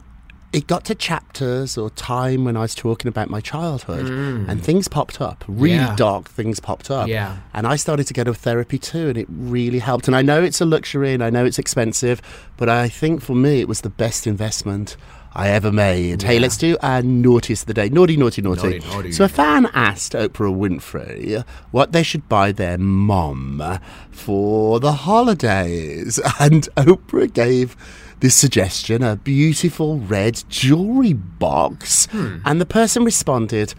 it 0.54 0.66
got 0.66 0.84
to 0.86 0.94
chapters 0.94 1.76
or 1.76 1.90
time 1.90 2.44
when 2.44 2.56
I 2.56 2.60
was 2.60 2.74
talking 2.74 3.08
about 3.08 3.28
my 3.28 3.40
childhood 3.40 4.06
and 4.48 4.62
things 4.62 4.86
popped 4.88 5.20
up. 5.20 5.44
Really 5.48 5.74
Mm. 5.78 5.88
Yeah. 5.88 5.96
dark 5.96 6.28
things 6.30 6.60
popped 6.60 6.90
up. 6.90 7.08
Yeah. 7.08 7.36
And 7.52 7.66
I 7.66 7.76
started 7.76 8.06
to 8.06 8.14
go 8.14 8.22
to 8.24 8.32
therapy 8.32 8.78
too, 8.78 9.08
and 9.08 9.18
it 9.18 9.26
really 9.28 9.80
helped. 9.80 10.06
And 10.08 10.16
I 10.16 10.22
know 10.22 10.42
it's 10.42 10.60
a 10.60 10.64
luxury 10.64 11.12
and 11.12 11.22
I 11.24 11.30
know 11.30 11.44
it's 11.44 11.58
expensive, 11.58 12.22
but 12.56 12.68
I 12.68 12.88
think 12.88 13.20
for 13.20 13.34
me 13.34 13.60
it 13.60 13.68
was 13.68 13.80
the 13.82 13.90
best 13.90 14.26
investment 14.26 14.96
I 15.36 15.48
ever 15.48 15.72
made. 15.72 16.22
Hey, 16.22 16.38
let's 16.38 16.56
do 16.56 16.76
our 16.80 17.02
naughtiest 17.02 17.64
of 17.64 17.66
the 17.66 17.74
day. 17.74 17.88
Naughty, 17.88 18.16
naughty, 18.16 18.40
naughty. 18.40 18.78
Naughty, 18.78 18.88
naughty. 18.88 19.10
So 19.12 19.24
a 19.24 19.28
fan 19.28 19.66
asked 19.74 20.12
Oprah 20.12 20.54
Winfrey 20.56 21.42
what 21.72 21.90
they 21.90 22.04
should 22.04 22.28
buy 22.28 22.52
their 22.52 22.78
mom 22.78 23.60
for 24.12 24.78
the 24.78 24.92
holidays. 24.92 26.20
And 26.38 26.68
Oprah 26.76 27.32
gave 27.32 27.76
this 28.24 28.34
suggestion 28.34 29.02
a 29.02 29.16
beautiful 29.16 29.98
red 29.98 30.42
jewelry 30.48 31.12
box. 31.12 32.06
Hmm. 32.06 32.38
And 32.46 32.58
the 32.58 32.64
person 32.64 33.04
responded, 33.04 33.74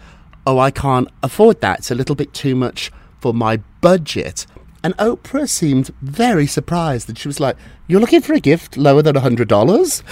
Oh, 0.45 0.59
I 0.59 0.69
can't 0.69 1.07
afford 1.23 1.61
that. 1.61 1.79
It's 1.79 1.89
a 1.89 1.95
little 1.95 2.13
bit 2.13 2.31
too 2.31 2.55
much 2.55 2.91
for 3.19 3.33
my 3.33 3.57
budget. 3.81 4.45
And 4.83 4.95
Oprah 4.97 5.49
seemed 5.49 5.89
very 5.99 6.45
surprised 6.45 7.07
that 7.07 7.17
she 7.17 7.27
was 7.27 7.39
like, 7.39 7.57
You're 7.87 7.99
looking 7.99 8.21
for 8.21 8.33
a 8.33 8.39
gift 8.39 8.77
lower 8.77 9.01
than 9.01 9.15
$100? 9.15 10.03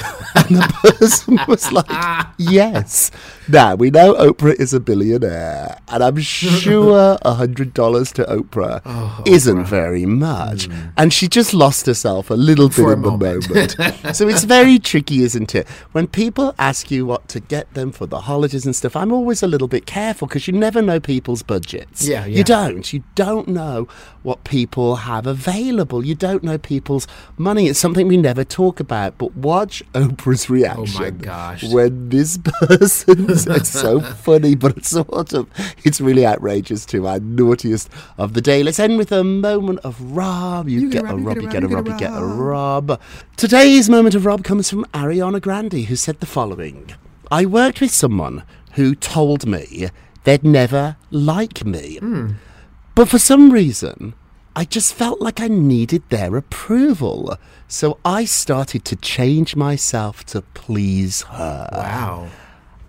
And 0.63 0.63
the 0.63 0.95
person 0.99 1.39
was 1.47 1.71
like, 1.71 1.85
Yes. 2.37 3.11
Now, 3.47 3.75
we 3.75 3.89
know 3.89 4.13
Oprah 4.13 4.55
is 4.59 4.73
a 4.73 4.79
billionaire, 4.79 5.77
and 5.89 6.03
I'm 6.03 6.17
sure 6.19 7.17
$100 7.25 8.13
to 8.13 8.23
Oprah 8.23 8.81
Oh, 8.85 9.21
isn't 9.25 9.65
very 9.65 10.05
much. 10.05 10.69
Mm. 10.69 10.93
And 10.97 11.13
she 11.13 11.27
just 11.27 11.53
lost 11.53 11.85
herself 11.85 12.29
a 12.29 12.35
little 12.35 12.69
bit. 12.69 12.75
For 12.75 12.93
in 12.93 13.01
the 13.01 13.11
moment. 13.11 13.49
moment. 13.49 14.15
so 14.15 14.27
it's 14.27 14.45
very 14.45 14.79
tricky, 14.79 15.23
isn't 15.23 15.55
it? 15.55 15.67
When 15.91 16.07
people 16.07 16.55
ask 16.57 16.89
you 16.89 17.05
what 17.05 17.27
to 17.29 17.39
get 17.39 17.73
them 17.73 17.91
for 17.91 18.05
the 18.05 18.21
holidays 18.21 18.65
and 18.65 18.75
stuff, 18.75 18.95
I'm 18.95 19.11
always 19.11 19.43
a 19.43 19.47
little 19.47 19.67
bit 19.67 19.85
careful 19.85 20.27
because 20.27 20.47
you 20.47 20.53
never 20.53 20.81
know 20.81 20.99
people's 20.99 21.43
budgets. 21.43 22.07
Yeah, 22.07 22.25
yeah. 22.25 22.37
You 22.37 22.43
don't. 22.43 22.93
You 22.93 23.03
don't 23.15 23.47
know 23.47 23.87
what 24.21 24.43
people 24.45 24.97
have 24.97 25.27
available. 25.27 26.05
You 26.05 26.15
don't 26.15 26.43
know 26.43 26.57
people's 26.57 27.07
money. 27.37 27.67
It's 27.67 27.79
something 27.79 28.07
we 28.07 28.17
never 28.17 28.43
talk 28.43 28.79
about. 28.79 29.17
But 29.17 29.35
watch 29.35 29.83
Oprah's 29.93 30.42
reaction. 30.49 30.95
Oh 30.97 30.99
my 30.99 31.09
gosh. 31.09 31.63
When 31.63 32.09
this 32.09 32.37
person, 32.43 33.29
it's 33.29 33.69
so 33.69 33.99
funny, 34.27 34.55
but 34.55 34.77
it's 34.77 34.89
sort 34.89 35.33
of, 35.33 35.49
it's 35.83 35.99
really 36.01 36.25
outrageous 36.25 36.85
too. 36.85 37.07
Our 37.07 37.19
naughtiest 37.19 37.89
of 38.17 38.33
the 38.33 38.41
day. 38.41 38.63
Let's 38.63 38.79
end 38.79 38.97
with 38.97 39.11
a 39.11 39.23
moment 39.23 39.79
of 39.79 39.99
Rob. 40.01 40.69
You, 40.69 40.89
get, 40.89 41.03
a 41.03 41.15
Rob, 41.15 41.41
you 41.41 41.49
get 41.49 41.63
a 41.63 41.67
Rob, 41.67 41.87
you 41.87 41.97
get 41.97 42.13
a 42.13 42.25
Rob. 42.25 42.99
Today's 43.37 43.89
moment 43.89 44.15
of 44.15 44.25
Rob 44.25 44.43
comes 44.43 44.69
from 44.69 44.85
Ariana 44.93 45.41
Grande, 45.41 45.85
who 45.85 45.95
said 45.95 46.19
the 46.19 46.25
following 46.25 46.93
I 47.31 47.45
worked 47.45 47.81
with 47.81 47.91
someone 47.91 48.43
who 48.73 48.95
told 48.95 49.45
me 49.45 49.89
they'd 50.23 50.43
never 50.43 50.97
like 51.11 51.65
me. 51.65 51.97
Hmm. 51.97 52.31
But 52.95 53.09
for 53.09 53.17
some 53.17 53.51
reason, 53.51 54.13
I 54.55 54.65
just 54.65 54.93
felt 54.93 55.19
like 55.19 55.39
I 55.41 55.47
needed 55.47 56.03
their 56.09 56.35
approval. 56.35 57.37
So 57.67 57.97
I 58.05 58.25
started 58.25 58.85
to 58.85 58.95
change 58.95 59.55
myself 59.55 60.23
to 60.25 60.41
please 60.53 61.23
her. 61.23 61.69
wow 61.73 62.27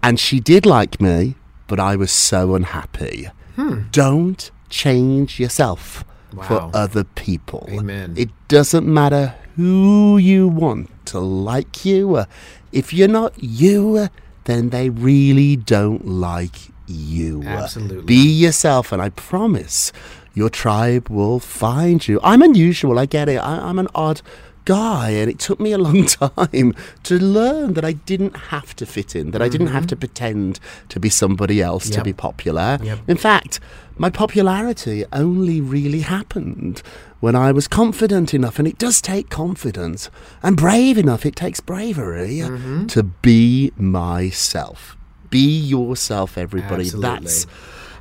And 0.02 0.20
she 0.20 0.40
did 0.40 0.66
like 0.66 1.00
me, 1.00 1.36
but 1.66 1.80
I 1.80 1.96
was 1.96 2.12
so 2.12 2.54
unhappy. 2.54 3.28
Hmm. 3.56 3.84
Don't 3.92 4.50
change 4.68 5.40
yourself 5.40 6.04
Wow. 6.34 6.42
for 6.48 6.70
other 6.76 7.04
people. 7.04 7.66
Amen. 7.70 8.14
It 8.16 8.30
doesn't 8.48 8.86
matter 8.86 9.34
who 9.56 10.18
you 10.18 10.48
want 10.48 10.90
to 11.06 11.20
like 11.20 11.84
you. 11.84 12.24
If 12.72 12.92
you're 12.92 13.06
not 13.22 13.32
you, 13.40 14.08
then 14.44 14.70
they 14.70 14.90
really 14.90 15.54
don't 15.56 16.04
like 16.06 16.56
you. 16.88 17.42
Absolutely. 17.44 18.02
Be 18.04 18.26
yourself, 18.44 18.90
and 18.92 19.00
I 19.00 19.10
promise 19.10 19.92
your 20.34 20.50
tribe 20.50 21.08
will 21.08 21.38
find 21.40 22.06
you. 22.06 22.20
I'm 22.22 22.42
unusual, 22.42 22.98
I 22.98 23.06
get 23.06 23.28
it. 23.28 23.36
I, 23.38 23.58
I'm 23.68 23.78
an 23.78 23.88
odd 23.94 24.20
guy, 24.64 25.10
and 25.10 25.30
it 25.30 25.38
took 25.38 25.60
me 25.60 25.72
a 25.72 25.78
long 25.78 26.06
time 26.06 26.74
to 27.04 27.18
learn 27.18 27.74
that 27.74 27.84
I 27.84 27.92
didn't 27.92 28.36
have 28.36 28.74
to 28.76 28.86
fit 28.86 29.14
in, 29.14 29.30
that 29.32 29.42
I 29.42 29.48
didn't 29.48 29.66
have 29.68 29.86
to 29.88 29.96
pretend 29.96 30.58
to 30.88 30.98
be 30.98 31.08
somebody 31.10 31.60
else 31.62 31.84
to 31.90 31.96
Mm-hmm. 31.98 32.04
Be 32.04 32.12
popular. 32.14 32.78
Yep. 32.82 32.98
In 33.06 33.16
fact, 33.18 33.60
my 33.98 34.08
popularity 34.10 35.04
only 35.12 35.60
really 35.60 36.00
happened 36.00 36.82
when 37.20 37.34
I 37.36 37.52
was 37.52 37.68
confident 37.68 38.32
enough, 38.34 38.58
and 38.58 38.66
it 38.66 38.78
does 38.78 39.00
take 39.02 39.28
confidence, 39.30 40.10
and 40.42 40.56
brave 40.56 40.96
enough, 40.98 41.24
it 41.26 41.36
takes 41.36 41.60
bravery 41.60 42.38
Mm-hmm. 42.38 42.86
to 42.86 43.02
be 43.02 43.70
myself. 43.76 44.96
Be 45.30 45.58
yourself, 45.58 46.36
everybody. 46.38 46.84
Absolutely. 46.84 47.10
That's 47.24 47.46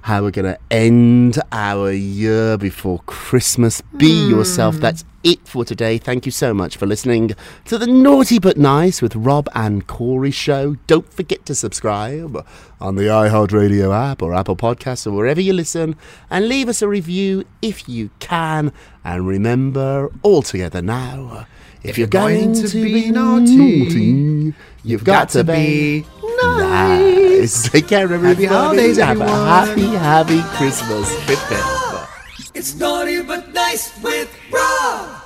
how 0.03 0.21
we're 0.21 0.31
going 0.31 0.53
to 0.53 0.59
end 0.69 1.39
our 1.53 1.89
year 1.89 2.57
before 2.57 2.99
Christmas. 3.05 3.79
Be 3.95 4.25
hmm. 4.25 4.31
yourself. 4.31 4.75
That's 4.75 5.05
it 5.23 5.47
for 5.47 5.63
today. 5.63 5.97
Thank 5.97 6.25
you 6.25 6.31
so 6.31 6.53
much 6.53 6.75
for 6.75 6.85
listening 6.85 7.31
to 7.65 7.77
the 7.77 7.87
Naughty 7.87 8.37
But 8.37 8.57
Nice 8.57 9.01
with 9.01 9.15
Rob 9.15 9.47
and 9.55 9.87
Corey 9.87 10.31
show. 10.31 10.75
Don't 10.87 11.11
forget 11.11 11.45
to 11.45 11.55
subscribe 11.55 12.45
on 12.81 12.95
the 12.95 13.03
iHeartRadio 13.03 13.95
app 13.95 14.21
or 14.21 14.33
Apple 14.33 14.57
Podcasts 14.57 15.07
or 15.07 15.11
wherever 15.11 15.39
you 15.39 15.53
listen 15.53 15.95
and 16.29 16.49
leave 16.49 16.67
us 16.67 16.81
a 16.81 16.87
review 16.89 17.45
if 17.61 17.87
you 17.87 18.09
can. 18.19 18.73
And 19.05 19.25
remember, 19.25 20.11
all 20.21 20.41
together 20.41 20.81
now, 20.81 21.47
if, 21.83 21.97
you're, 21.97 22.07
going, 22.07 22.53
to, 22.53 22.67
be 22.69 23.11
naughty, 23.11 24.53
you've 24.83 25.03
got, 25.03 25.29
to 25.29 25.43
be 25.43 26.05
Nice. 26.37 27.69
Take 27.69 27.87
care, 27.87 28.03
everybody. 28.03 28.45
Happy 28.45 28.55
holidays, 28.55 28.97
Have 28.97 29.19
a 29.19 29.23
everyone. 29.23 29.47
happy, 29.47 29.85
happy 29.87 30.41
Christmas. 30.57 31.09
Pip, 31.25 31.39
pip. 31.47 32.53
It's 32.53 32.75
naughty 32.75 33.21
but 33.21 33.53
nice 33.53 33.91
with 34.01 34.29
Rob. 34.51 35.21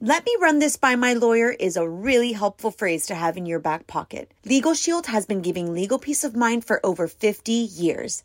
Let 0.00 0.24
me 0.24 0.34
run 0.40 0.60
this 0.60 0.76
by 0.76 0.96
my 0.96 1.12
lawyer 1.12 1.50
is 1.50 1.76
a 1.76 1.86
really 1.86 2.32
helpful 2.32 2.70
phrase 2.70 3.06
to 3.06 3.14
have 3.14 3.36
in 3.36 3.44
your 3.44 3.58
back 3.58 3.86
pocket. 3.86 4.32
Legal 4.46 4.72
Shield 4.72 5.06
has 5.06 5.26
been 5.26 5.42
giving 5.42 5.74
legal 5.74 5.98
peace 5.98 6.24
of 6.24 6.34
mind 6.34 6.64
for 6.64 6.84
over 6.84 7.06
50 7.06 7.52
years. 7.52 8.24